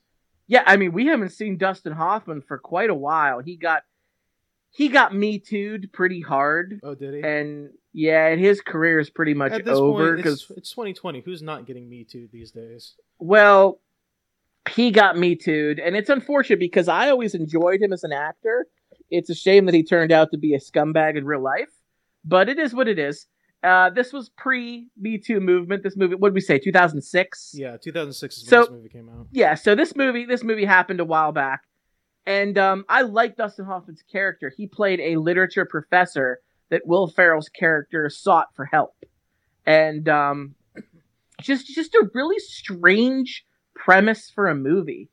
[0.47, 3.39] Yeah, I mean, we haven't seen Dustin Hoffman for quite a while.
[3.39, 3.83] He got
[4.71, 6.79] he got me too'd pretty hard.
[6.83, 7.21] Oh, did he?
[7.21, 11.21] and yeah, and his career is pretty much over point, it's, because it's 2020.
[11.21, 12.95] Who's not getting Me Too these days?
[13.19, 13.79] well,
[14.75, 18.67] he got me too'd, and it's unfortunate because I always enjoyed him as an actor.
[19.09, 21.69] It's a shame that he turned out to be a scumbag in real life,
[22.23, 23.25] but it is what it is.
[23.63, 25.83] Uh, this was pre Me Too movement.
[25.83, 27.51] This movie, what did we say, 2006?
[27.55, 29.27] Yeah, 2006 is when So- this movie came out.
[29.31, 31.61] yeah so this movie this movie happened a while back
[32.25, 37.49] and um, i like dustin hoffman's character he played a literature professor that will ferrell's
[37.49, 38.95] character sought for help
[39.65, 40.55] and um,
[41.41, 43.45] just just a really strange
[43.75, 45.09] premise for a movie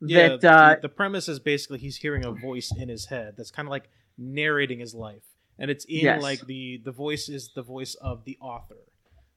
[0.00, 3.34] Yeah, that the, uh, the premise is basically he's hearing a voice in his head
[3.36, 3.88] that's kind of like
[4.18, 5.24] narrating his life,
[5.58, 6.22] and it's in Yes.
[6.22, 8.76] like the the voice is the voice of the author.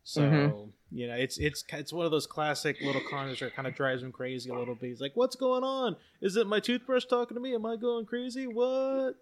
[0.10, 0.72] So Mhm.
[0.92, 4.02] you know, it's it's it's one of those classic little corners that kind of drives
[4.02, 4.88] him crazy a little bit.
[4.88, 5.98] He's like, "What's going on?
[6.20, 7.54] Is it my toothbrush talking to me?
[7.54, 8.48] Am I going crazy?
[8.48, 9.14] What?"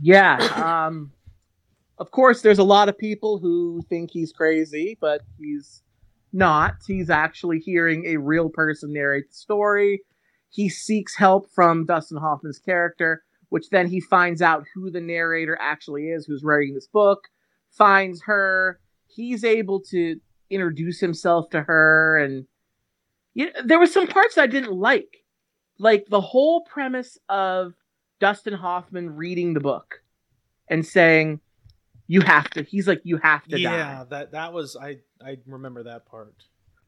[0.00, 0.36] yeah
[0.86, 1.12] um,
[1.98, 5.82] of course there's a lot of people who think he's crazy but he's
[6.34, 10.02] not he's actually hearing a real person narrate the story
[10.50, 15.56] he seeks help from dustin hoffman's character which then he finds out who the narrator
[15.58, 17.20] actually is who's writing this book
[17.70, 18.78] finds her
[19.16, 22.46] he's able to introduce himself to her and
[23.34, 25.24] you know, there were some parts i didn't like.
[25.78, 27.74] Like the whole premise of
[28.20, 30.02] dustin hoffman reading the book
[30.70, 31.40] and saying
[32.06, 33.62] you have to he's like you have to die.
[33.62, 36.34] Yeah, that that was I I remember that part.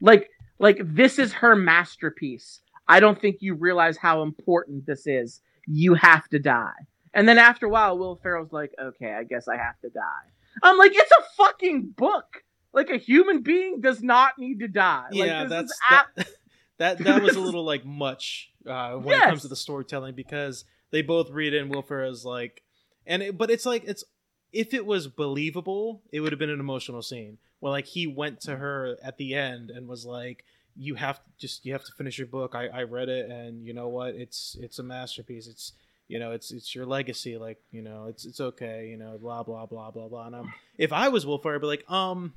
[0.00, 2.60] like like this is her masterpiece.
[2.86, 5.40] I don't think you realize how important this is.
[5.66, 6.72] You have to die.
[7.12, 10.28] And then after a while will ferrell's like okay i guess i have to die
[10.62, 15.06] i'm like it's a fucking book like a human being does not need to die
[15.10, 16.28] like, yeah, this that's is ap- that,
[16.78, 20.64] that that was a little like much uh, when it comes to the storytelling because
[20.90, 22.62] they both read it and Will Ferrell's like,
[23.06, 24.04] and it, but it's like it's
[24.52, 28.40] if it was believable, it would have been an emotional scene where like he went
[28.42, 30.44] to her at the end and was like,
[30.76, 32.54] you have to just you have to finish your book.
[32.54, 34.14] I I read it, and you know what?
[34.14, 35.46] It's it's a masterpiece.
[35.46, 35.72] It's
[36.08, 37.36] you know it's it's your legacy.
[37.38, 38.88] Like you know it's it's okay.
[38.88, 40.26] You know blah blah blah blah blah.
[40.26, 42.34] And I'm, if I was Will Ferrell, I'd be like, um,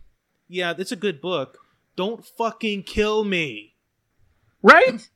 [0.47, 1.57] yeah, it's a good book.
[1.95, 3.75] Don't fucking kill me.
[4.61, 5.09] Right?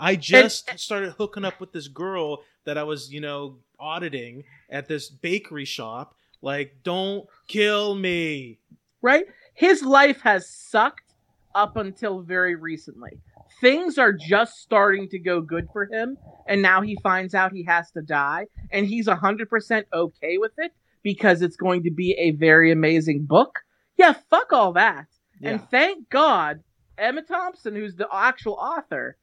[0.00, 4.86] I just started hooking up with this girl that I was, you know, auditing at
[4.86, 6.14] this bakery shop.
[6.40, 8.58] Like, don't kill me.
[9.02, 9.26] right?
[9.54, 11.14] His life has sucked
[11.54, 13.18] up until very recently.
[13.60, 17.64] Things are just starting to go good for him, and now he finds out he
[17.64, 22.32] has to die, and he's 100% okay with it because it's going to be a
[22.32, 23.60] very amazing book.
[23.96, 25.06] Yeah, fuck all that.
[25.42, 26.60] And thank God,
[26.96, 29.16] Emma Thompson, who's the actual author,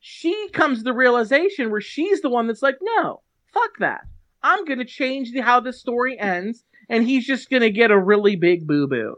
[0.00, 3.22] she comes to the realization where she's the one that's like, no,
[3.52, 4.02] fuck that.
[4.42, 7.90] I'm going to change the, how this story ends, and he's just going to get
[7.90, 9.16] a really big boo boo.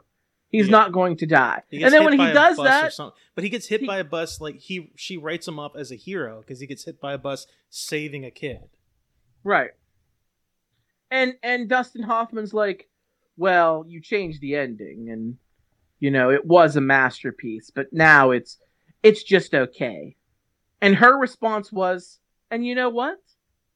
[0.51, 0.73] He's Yeah.
[0.73, 1.63] not going to die.
[1.73, 2.93] And then when he does that,
[3.37, 4.41] but he gets hit he- by a bus.
[4.41, 7.19] Like he, she writes him up as a hero because he gets hit by a
[7.19, 8.69] bus saving a kid.
[9.45, 9.71] right?
[11.11, 12.89] And and Dustin Hoffman's like,
[13.37, 15.39] well, you changed the ending, and
[15.99, 18.59] you know it was a masterpiece, but now it's
[19.03, 20.17] it's just okay.
[20.81, 22.21] And her response was,
[22.51, 23.19] and you know what?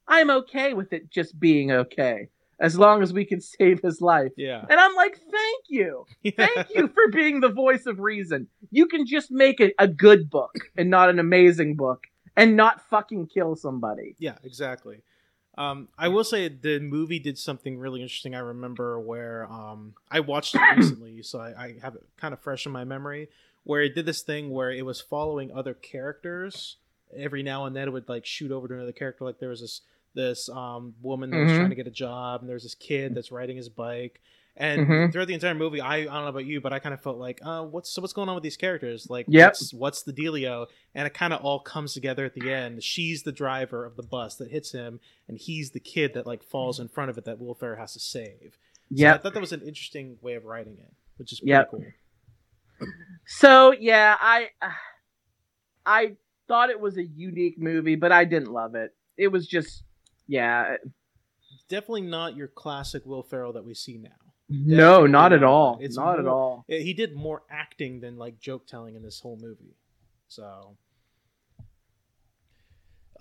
[0.07, 2.29] I'm okay with it just being okay,
[2.59, 4.31] as long as we can save his life.
[4.37, 4.65] Yeah.
[4.69, 6.05] And I'm like, thank you.
[6.37, 8.47] Thank you for being the voice of reason.
[8.71, 12.81] You can just make a, a good book and not an amazing book and not
[12.89, 14.15] fucking kill somebody.
[14.19, 15.01] Yeah, exactly.
[15.57, 18.35] Um, I will say the movie did something really interesting.
[18.35, 22.39] I remember where um, I watched it recently, so I, I have it kind of
[22.39, 23.29] fresh in my memory.
[23.63, 26.77] Where it did this thing where it was following other characters.
[27.15, 29.23] Every now and then, it would like shoot over to another character.
[29.23, 29.81] Like there was this
[30.15, 31.57] this um, woman that's was Mhm.
[31.57, 34.21] trying to get a job, and there's this kid that's riding his bike.
[34.57, 35.11] And Mhm.
[35.11, 37.17] throughout the entire movie, I, I don't know about you, but I kind of felt
[37.17, 39.09] like, uh, what's so what's going on with these characters?
[39.09, 39.47] Like, Yep.
[39.47, 40.67] what's, what's the dealio?
[40.93, 42.81] And it kind of all comes together at the end.
[42.81, 46.41] She's the driver of the bus that hits him, and he's the kid that like
[46.41, 48.57] falls in front of it that Will Ferrell has to save.
[48.95, 51.71] So I thought that was an interesting way of writing it, which is pretty Yep.
[51.71, 51.85] cool.
[53.25, 54.49] So yeah, I
[55.85, 56.15] I
[56.47, 58.95] thought it was a unique movie, but I didn't love it.
[59.17, 59.83] It was just
[60.27, 60.77] yeah.
[61.67, 64.09] Definitely not your classic Will Ferrell that we see now.
[64.47, 65.79] No, not at all.
[65.81, 66.63] It's not at all.
[66.67, 69.75] He did more acting than like joke telling in this whole movie.
[70.27, 70.77] So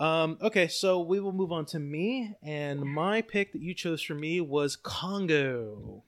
[0.00, 4.02] um okay, so we will move on to me and my pick that you chose
[4.02, 6.02] for me was Congo.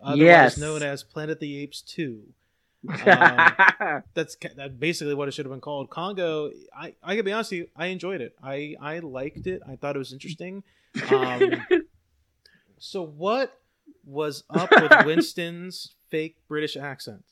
[0.00, 0.58] Otherwise Yes.
[0.58, 2.22] known as Planet of the Apes 2.
[2.88, 5.90] Um, that's that basically what it should have been called.
[5.90, 6.50] Congo.
[6.76, 8.34] I I gotta be honest with you, I enjoyed it.
[8.42, 9.62] I I liked it.
[9.68, 10.64] I thought it was interesting.
[11.10, 11.52] Um,
[12.78, 13.58] so what
[14.04, 17.24] was up with Winston's fake British accent?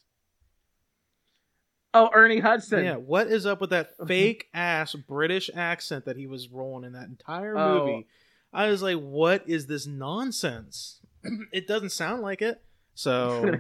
[1.93, 2.85] oh, Ernie Hudson.
[2.85, 6.93] Yeah, what is up with that fake ass British accent that he was rolling in
[6.93, 7.79] that entire Oh.
[7.87, 8.07] movie?
[8.53, 11.01] I was like, what is this nonsense?
[11.53, 12.63] it doesn't sound like it.
[12.95, 13.59] So,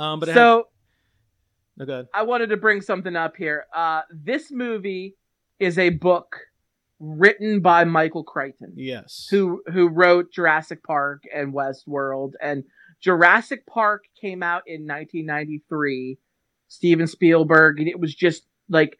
[0.00, 0.68] um, but so
[1.78, 2.04] had, no.
[2.14, 3.66] I wanted to bring something up here.
[3.74, 5.16] Uh, this movie
[5.58, 6.36] is a book
[6.98, 8.72] written by Michael Crichton.
[8.76, 9.26] Yes.
[9.30, 12.64] who who wrote Jurassic Park and Westworld and
[13.00, 16.18] Jurassic Park came out in 1993
[16.68, 18.98] Steven Spielberg and it was just like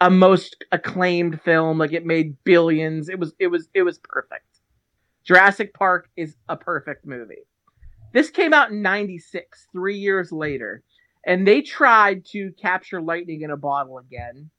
[0.00, 4.46] a most acclaimed film like it made billions it was it was it was perfect
[5.24, 7.44] Jurassic Park is a perfect movie
[8.12, 10.82] this came out in 96 3 years later
[11.26, 14.50] and they tried to capture lightning in a bottle again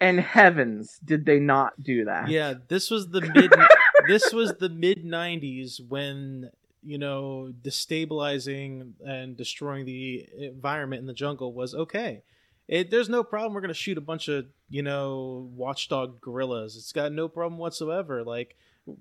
[0.00, 3.52] and heavens did they not do that Yeah, this was the mid.
[4.08, 6.50] this was the mid '90s when
[6.82, 12.22] you know destabilizing and destroying the environment in the jungle was okay.
[12.66, 13.52] It, there's no problem.
[13.52, 16.76] We're gonna shoot a bunch of you know watchdog gorillas.
[16.76, 18.24] It's got no problem whatsoever.
[18.24, 18.56] Like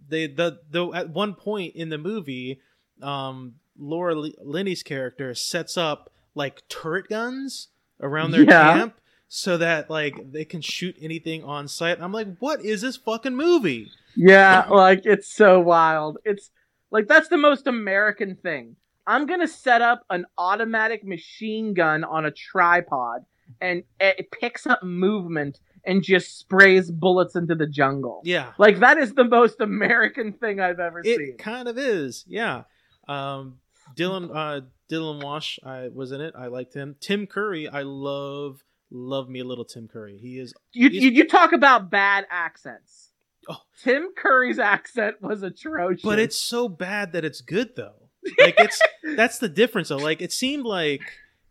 [0.10, 2.60] they the the at one point in the movie,
[3.02, 7.70] um, Laura Li- Linney's character sets up like turret guns
[8.02, 8.74] around their Yeah.
[8.78, 8.94] camp
[9.28, 12.02] so that like they can shoot anything on site.
[12.02, 13.92] I'm like, what is this fucking movie?
[14.16, 16.18] Yeah, like it's so wild.
[16.26, 16.52] It's
[16.92, 18.76] like that's the most American thing.
[19.08, 23.26] I'm gonna set up an automatic machine gun on a tripod,
[23.62, 28.22] and it picks up movement and just sprays bullets into the jungle.
[28.26, 31.22] Yeah, Like that is the most American thing I've ever it seen.
[31.30, 32.26] It kind of is.
[32.28, 32.64] Yeah.
[33.10, 33.60] Um,
[33.96, 36.34] Dylan uh, Dylan Walsh I was in it.
[36.38, 36.96] I liked him.
[37.00, 37.68] Tim Curry.
[37.68, 40.18] I love love me a little Tim Curry.
[40.18, 43.10] He is You, you you talk about bad accents.
[43.50, 43.62] Oh.
[43.84, 46.04] Tim Curry's accent was atrocious.
[46.04, 47.94] but it's so bad that it's good though.
[48.38, 48.82] Like it's
[49.16, 49.98] that's the difference though.
[49.98, 51.02] Like it seemed like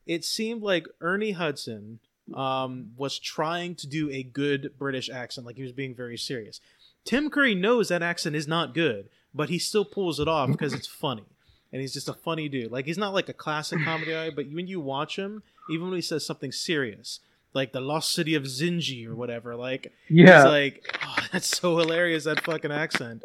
[0.07, 1.99] it seemed like Ernie Hudson
[2.35, 6.61] um, was trying to do a good British accent, like he was being very serious.
[7.05, 10.75] Tim Curry knows that accent is not good, but he still pulls it off because
[10.75, 11.25] it's funny.
[11.73, 12.73] And he's just a funny dude.
[12.73, 15.97] Like he's not like a classic comedy guy, but when you watch him, even when
[15.97, 17.21] he says something serious,
[17.55, 20.37] like the lost city of Zinji or whatever, like Yeah.
[20.37, 23.23] he's like, oh, that's so hilarious that fucking accent.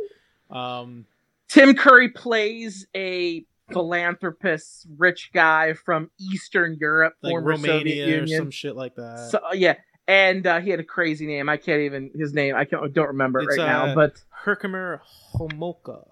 [0.49, 1.05] Um,
[1.47, 8.09] Tim Curry plays a philanthropist, rich guy from Eastern Europe, like former Soviet Romania or
[8.21, 8.37] Union.
[8.37, 9.29] some shit like that.
[9.31, 9.75] So yeah,
[10.07, 11.49] and uh, he had a crazy name.
[11.49, 12.55] I can't even his name.
[12.55, 13.95] I can't don't remember it It's, right uh, now.
[13.95, 14.99] But Herkermer
[15.35, 16.07] Homolka.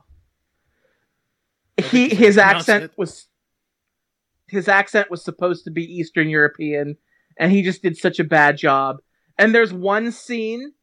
[1.77, 2.91] He his accent it.
[2.97, 3.27] was
[4.47, 6.97] his accent was supposed to be Eastern European,
[7.37, 8.97] and he just did such a bad job.
[9.37, 10.73] And there's one scene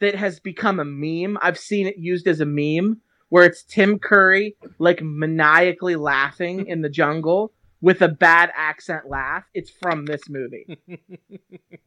[0.00, 1.38] that has become a meme.
[1.42, 6.82] I've seen it used as a meme where it's Tim Curry like maniacally laughing in
[6.82, 9.44] the jungle with a bad accent laugh.
[9.54, 10.78] It's from this movie.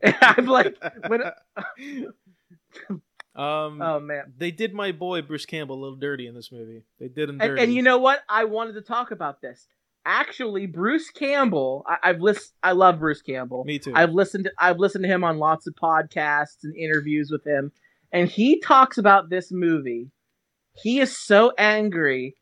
[0.21, 0.75] I'm like,
[1.07, 1.21] when,
[3.35, 4.33] um, oh man.
[4.37, 6.83] they did my boy Bruce Campbell a little dirty in this movie.
[6.99, 7.63] They did him And, dirty.
[7.63, 8.21] and you know what?
[8.29, 9.67] I wanted to talk about this.
[10.05, 12.51] Actually, Bruce Campbell, I, I've listened.
[12.61, 13.63] I love Bruce Campbell.
[13.63, 13.93] me too.
[13.95, 14.43] I've listened.
[14.45, 17.71] To, I've listened to him on lots of podcasts and interviews with him,
[18.11, 20.11] and he talks about this movie.
[20.73, 22.35] He is so angry.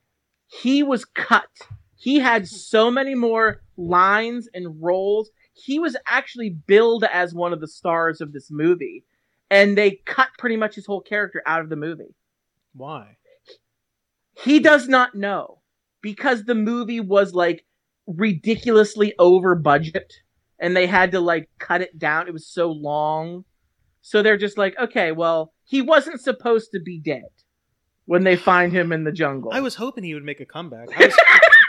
[0.48, 1.50] He was cut.
[1.98, 5.30] He had so many more lines and roles.
[5.54, 9.04] He was actually billed as one of the stars of this movie,
[9.52, 12.16] and they cut pretty much his whole character out of the movie.
[12.74, 13.18] Why?
[14.44, 15.60] He does not know
[16.02, 17.66] because the movie was like
[18.08, 20.14] ridiculously over budget
[20.58, 22.28] and they had to like cut it down.
[22.28, 23.44] It was so long.
[24.02, 27.30] So they're just like, okay, well, he wasn't supposed to be dead
[28.06, 29.52] when they find him in the jungle.
[29.54, 30.88] I was hoping he would make a comeback.
[30.98, 31.18] I was,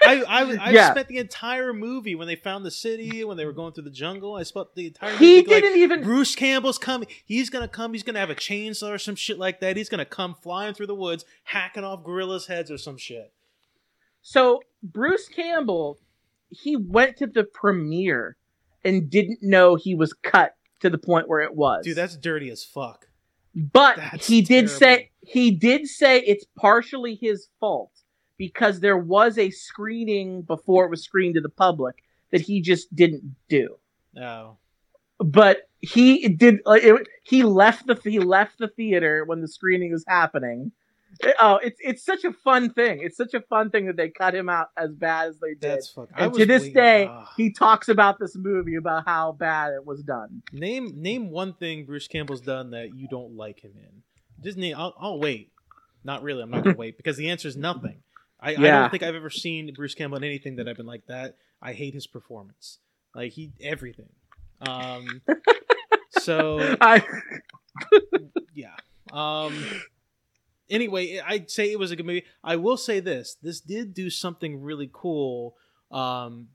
[0.04, 0.90] I, I, I Yeah.
[0.90, 3.90] spent the entire movie when they found the city, when they were going through the
[3.90, 4.34] jungle.
[4.34, 7.08] I spent the entire he movie like, didn't even Bruce Campbell's coming.
[7.24, 7.92] He's gonna come.
[7.92, 9.76] He's gonna have a chainsaw or some shit like that.
[9.76, 13.32] He's gonna come flying through the woods, hacking off gorillas' heads or some shit.
[14.22, 15.98] So Bruce Campbell,
[16.48, 18.36] he went to the premiere
[18.84, 21.84] and didn't know he was cut to the point where it was.
[21.84, 23.06] Dude, that's dirty as fuck.
[23.54, 24.78] But That's he did terrible.
[24.78, 27.90] say he did say it's partially his fault
[28.42, 32.92] because there was a screening before it was screened to the public that he just
[32.92, 33.76] didn't do.
[34.14, 34.58] No.
[35.20, 36.58] But he did.
[36.66, 40.72] Like, it, he left the he left the theater when the screening was happening.
[41.38, 42.98] Oh, it's it's such a fun thing.
[43.04, 45.60] It's such a fun thing that they cut him out as bad as they did.
[45.60, 46.08] That's fuck.
[46.12, 47.32] I and to this waiting- day, ah.
[47.36, 50.42] he talks about this movie about how bad it was done.
[50.52, 54.02] name name one thing Bruce Campbell's done that you don't like him in.
[54.42, 54.74] Just name.
[54.76, 55.52] I'll, I'll wait.
[56.02, 56.42] Not really.
[56.42, 58.02] I'm not gonna wait because the answer is nothing.
[58.42, 61.06] I, I don't think I've ever seen Bruce Campbell in anything that I've been like
[61.06, 61.36] that.
[61.62, 62.78] I hate his performance.
[63.14, 64.08] Like he everything.
[64.60, 65.22] Um.
[66.10, 67.04] so I
[68.54, 68.74] yeah.
[69.12, 69.64] Um.
[70.68, 72.24] Anyway, I'd say it was a good movie.
[72.42, 75.54] I will say this: this did do something really cool.
[75.90, 76.48] Um.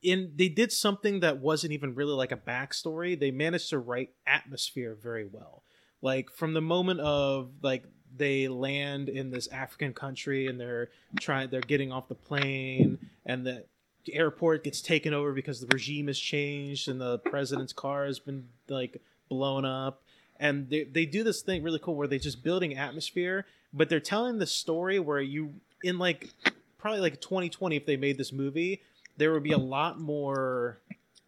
[0.00, 3.18] In they did something that wasn't even really like a backstory.
[3.18, 5.64] They managed to write atmosphere very well.
[6.00, 7.84] Like from the moment of like
[8.16, 10.90] they land in this African country and they're
[11.20, 13.64] trying, they're getting off the plane, and the
[14.10, 18.48] airport gets taken over because the regime has changed and the president's car has been
[18.68, 20.02] like blown up.
[20.40, 24.00] And they, they do this thing really cool where they're just building atmosphere but they're
[24.00, 26.30] telling the story where you in like
[26.78, 28.82] probably like 2020 if they made this movie
[29.16, 30.78] there would be a lot more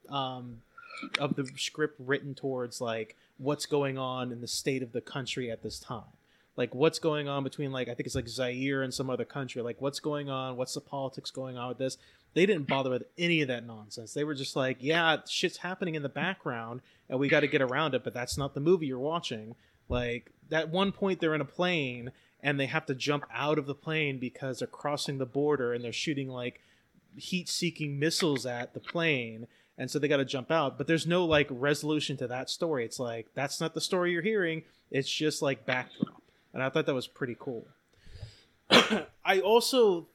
[0.08, 0.60] um,
[1.18, 5.50] of the script written towards like what's going on in the state of the country
[5.50, 6.02] at this time
[6.60, 9.62] like what's going on between like i think it's like zaire and some other country
[9.62, 10.58] like what's going on?
[10.58, 11.96] What's the politics going on with this?
[12.34, 14.12] They didn't bother with any of that nonsense.
[14.12, 17.62] They were just like yeah shit's happening in the background and we got to get
[17.62, 19.54] around it but that's not the movie you're watching.
[19.88, 23.64] Like that one point they're in a plane and they have to jump out of
[23.64, 26.60] the plane because they're crossing the border and they're shooting like
[27.16, 29.46] heat-seeking missiles at the plane
[29.78, 30.76] and so they got to jump out.
[30.76, 32.84] But there's no like resolution to that story.
[32.84, 34.62] It's like that's not the story you're hearing.
[34.90, 36.19] It's just like backdrop
[36.52, 37.66] and i thought that was pretty cool.
[39.24, 40.06] I also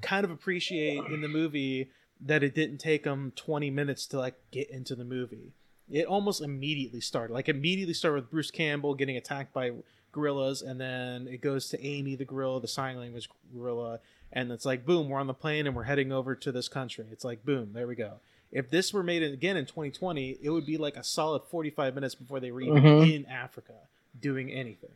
[0.00, 1.90] kind of appreciate in the movie
[2.22, 5.52] that it didn't take them 20 minutes to like get into the movie.
[5.90, 9.72] It almost immediately started like immediately started with bruce campbell getting attacked by
[10.12, 14.00] gorillas and then it goes to amy the gorilla the sign language gorilla
[14.32, 17.06] and it's like boom we're on the plane and we're heading over to this country.
[17.10, 18.20] It's like boom there we go.
[18.52, 22.14] If this were made again in 2020 it would be like a solid 45 minutes
[22.14, 23.14] before they were even Mhm.
[23.14, 23.74] in africa
[24.20, 24.90] doing anything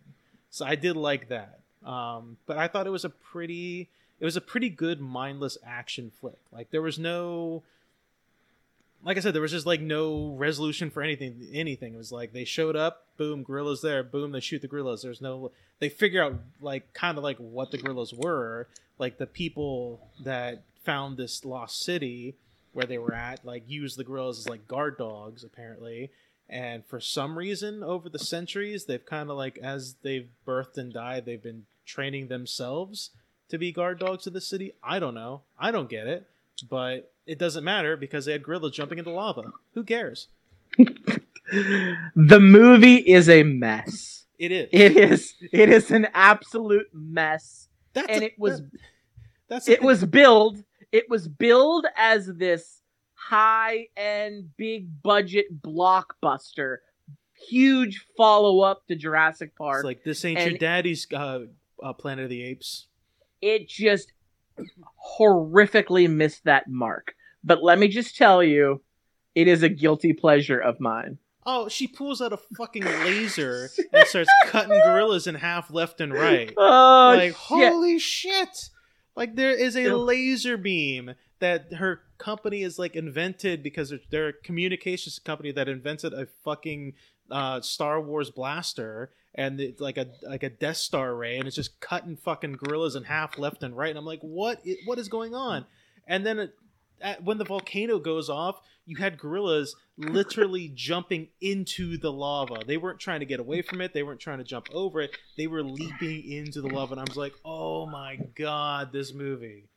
[0.55, 3.89] so i did like that um, but i thought it was a pretty
[4.21, 7.63] it was a pretty good mindless action flick like there was no
[9.05, 11.47] like I said, there was just like no resolution for anything.
[11.53, 11.95] Anything.
[11.95, 15.03] It was like they showed up, boom, gorillas there, boom, they shoot the gorillas.
[15.03, 15.53] There's no.
[15.79, 18.67] They figure out like kind of like what the gorillas were,
[18.99, 22.35] like the people that found this lost city
[22.73, 26.11] where they were at, like used the gorillas as like guard dogs apparently.
[26.55, 30.93] And for some reason, over the centuries, they've kind of like as they've birthed and
[30.93, 33.11] died, they've been training themselves
[33.49, 34.73] to be guard dogs of the city.
[34.81, 35.41] I don't know.
[35.59, 36.29] I don't get it,
[36.71, 39.53] but it doesn't matter because they had gorillas jumping into lava.
[39.75, 40.29] Who cares?
[40.79, 44.25] the movie is a mess.
[44.39, 44.69] It is.
[44.71, 45.35] It is.
[45.51, 47.67] It is an absolute mess.
[47.95, 48.71] That's and a- it was that-
[49.49, 50.63] that's it was billed
[50.95, 52.81] it was billed as this
[53.29, 56.79] high end big budget blockbuster
[57.49, 61.41] huge follow up to Jurassic Park It's like this ain't your daddy's uh,
[61.83, 62.87] uh, Planet of the Apes.
[63.41, 64.13] it just
[65.19, 68.83] horrifically missed that mark but let me just tell you
[69.35, 74.07] it is a guilty pleasure of mine Oh, she pulls out a fucking laser and
[74.07, 76.51] starts cutting gorillas in half left and right.
[76.57, 77.37] oh like shit.
[77.37, 78.71] holy shit
[79.17, 84.29] like there is a laser beam that her company is like invented because they're, they're
[84.29, 86.95] a communications company that invented a fucking
[87.31, 91.57] uh, Star Wars blaster and it's like a like a Death Star ray and it's
[91.57, 93.91] just cutting fucking gorillas in half left and right.
[93.91, 95.65] And I'm like what i- what is going on?
[96.07, 96.55] And then it,
[97.01, 102.57] at, when the volcano goes off you had gorillas literally jumping into the lava.
[102.67, 103.95] They weren't trying to get away from it.
[103.95, 105.17] They weren't trying to jump over it.
[105.39, 109.69] They were leaping into the lava and i was like oh my god this movie.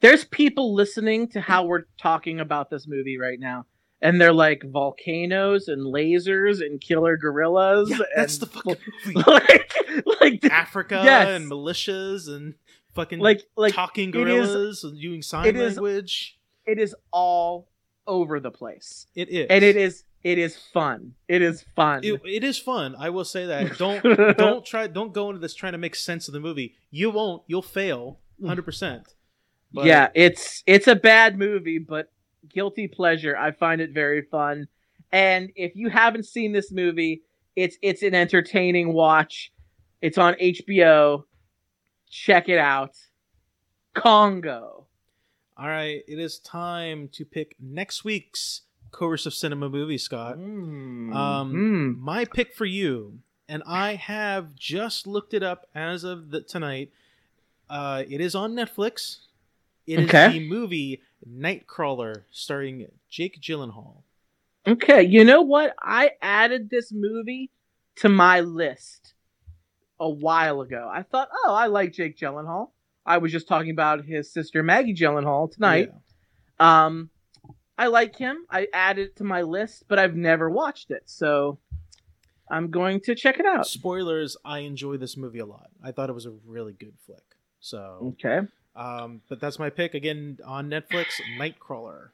[0.00, 3.66] There's people listening to how we're talking about this movie right now
[4.00, 8.76] and they're like volcanoes and lasers and killer gorillas yeah, that's the fucking
[9.06, 9.22] movie.
[9.26, 9.74] like
[10.20, 11.28] like africa Yes.
[11.28, 12.54] and militias and
[12.94, 16.38] fucking like like talking gorillas and using sign it is- language.
[16.66, 17.68] it is all
[18.06, 19.06] over the place.
[19.14, 20.04] It is and it is.
[20.24, 21.14] it is fun.
[21.28, 22.00] It is fun.
[22.02, 23.78] It, it is fun i will say that.
[23.78, 24.02] Don't
[24.36, 26.74] don't try don't go into this trying to make sense of the movie.
[26.90, 29.04] You won't you'll fail 100%
[29.72, 32.10] yeah it's it's a bad movie but
[32.48, 33.36] guilty pleasure.
[33.36, 34.66] I find it very fun.
[35.12, 37.22] And if you haven't seen this movie
[37.54, 39.52] it's it's an entertaining watch.
[40.02, 41.24] It's on hbo
[42.10, 42.96] check it out
[43.94, 44.86] congo
[45.56, 51.14] all right it is time to pick next week's course of cinema movie scott Mm.
[51.14, 51.98] Um, Mm.
[51.98, 56.90] my pick for you, and I have just looked it up as of the, tonight.
[57.68, 59.18] Uh, it is on Netflix.
[59.86, 60.38] It is Okay.
[60.38, 64.02] the movie Nightcrawler, starring Jake Gyllenhaal.
[64.66, 65.74] Okay, you know what?
[65.80, 67.50] I added this movie
[67.96, 69.14] to my list
[70.00, 70.90] a while ago.
[70.92, 72.70] I thought, oh, I like Jake Gyllenhaal.
[73.06, 75.92] I was just talking about his sister Maggie Gyllenhaal tonight.
[76.58, 76.86] Yeah.
[76.86, 77.10] Um,
[77.78, 78.44] I like him.
[78.50, 81.58] I added it to my list, but I've never watched it, so
[82.50, 83.66] I'm going to check it out.
[83.66, 85.70] Spoilers: I enjoy this movie a lot.
[85.82, 87.22] I thought it was a really good flick.
[87.60, 88.40] So, Okay.
[88.76, 91.06] um, but that's my pick again on Netflix.
[91.38, 92.08] Nightcrawler.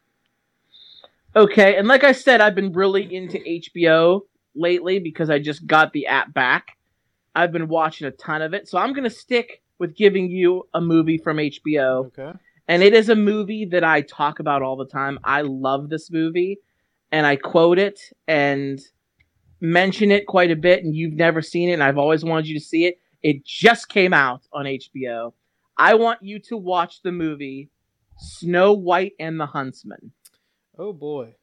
[1.35, 4.23] Okay, and like I said, I've been really into HBO
[4.55, 6.69] lately because I just got the app back.
[7.37, 10.67] I've been watching a ton of it, so I'm going to stick with giving you
[10.73, 12.07] a movie from HBO.
[12.07, 12.33] Okay.
[12.67, 15.19] And it is a movie that I talk about all the time.
[15.23, 16.59] I love this movie,
[17.13, 18.81] and I quote it and
[19.61, 22.59] mention it quite a bit, and you've never seen it, and I've always wanted you
[22.59, 22.99] to see it.
[23.23, 25.35] It just came out on HBO.
[25.77, 27.69] I want you to watch the movie
[28.19, 30.13] Snow White and the Huntsman.
[30.79, 31.35] Oh boy.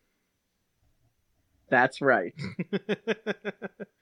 [1.70, 2.34] That's right.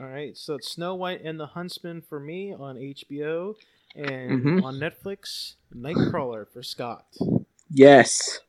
[0.00, 3.54] All right, so it's Snow White and the Huntsman for me on HBO,
[3.94, 4.62] and Mhm.
[4.64, 7.06] on Netflix, Nightcrawler for Scott.
[7.68, 8.40] Yes.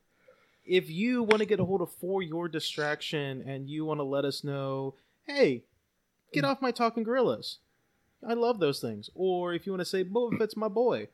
[0.66, 4.04] If you want to get a hold of For Your Distraction and you want to
[4.04, 4.96] let us know,
[5.26, 5.64] hey,
[6.32, 7.58] get off my talking gorillas.
[8.26, 9.10] I love those things.
[9.16, 11.10] Or if you want to say, Boba Fett's my boy,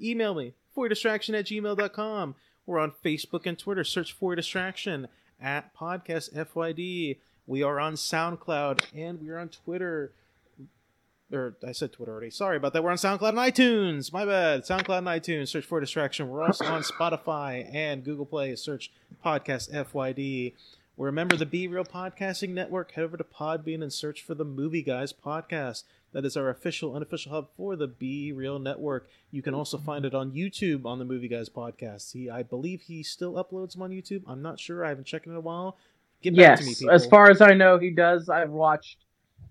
[0.00, 2.34] email me, for foryourdistraction at gmail.com.
[2.66, 3.82] We're on Facebook and Twitter.
[3.82, 5.08] Search For Your Distraction
[5.40, 7.18] at Podcast FYD.
[7.46, 10.12] We are on SoundCloud and we are on Twitter.
[11.32, 12.30] Or I said Twitter already.
[12.30, 12.84] Sorry about that.
[12.84, 14.12] We're on SoundCloud and iTunes.
[14.12, 14.62] My bad.
[14.62, 15.48] SoundCloud and iTunes.
[15.48, 16.28] Search for Distraction.
[16.28, 18.54] We're also on Spotify and Google Play.
[18.56, 18.90] Search
[19.24, 20.54] Podcast FYD.
[20.96, 22.92] We're a member of the Be Real Podcasting Network.
[22.92, 25.82] Head over to Podbean and search for the Movie Guys Podcast.
[26.12, 29.08] That is our official, unofficial hub for the Be Real Network.
[29.32, 32.12] You can also find it on YouTube on the Movie Guys Podcast.
[32.12, 34.22] He, I believe he still uploads them on YouTube.
[34.28, 34.84] I'm not sure.
[34.84, 35.76] I haven't checked in a while.
[36.24, 36.78] Get back to me, Yes.
[36.80, 36.94] people.
[36.94, 38.28] As far as I know, he does.
[38.28, 38.98] I've watched,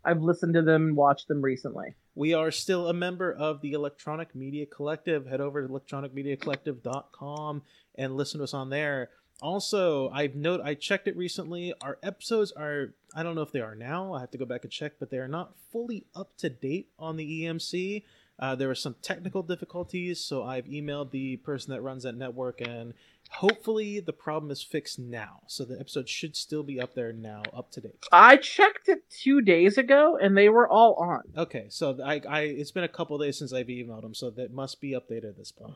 [0.03, 1.95] I've listened to them, watched them recently.
[2.15, 5.25] We are still a member of the Electronic Media Collective.
[5.25, 7.61] Head over to electronicmediacollective.com
[7.95, 9.09] and listen to us on there.
[9.41, 11.73] Also, I've note I checked it recently.
[11.81, 14.13] Our episodes are I don't know if they are now.
[14.13, 16.89] I have to go back and check, but they are not fully up to date
[16.97, 18.03] on the EMC.
[18.39, 22.61] Uh, there were some technical difficulties, so I've emailed the person that runs that network,
[22.61, 22.93] and
[23.37, 27.41] Hopefully, the problem is fixed now, so the episode should still be up there now,
[27.51, 28.05] up to date.
[28.11, 31.23] I checked it two days ago, and they were all on.
[31.35, 34.53] Okay, so I, I it's been a couple days since I've emailed them, so that
[34.53, 35.73] must be updated at this point.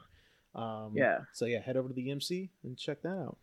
[0.54, 1.20] Um, yeah.
[1.34, 3.38] So yeah, head over to the EMC and check that out.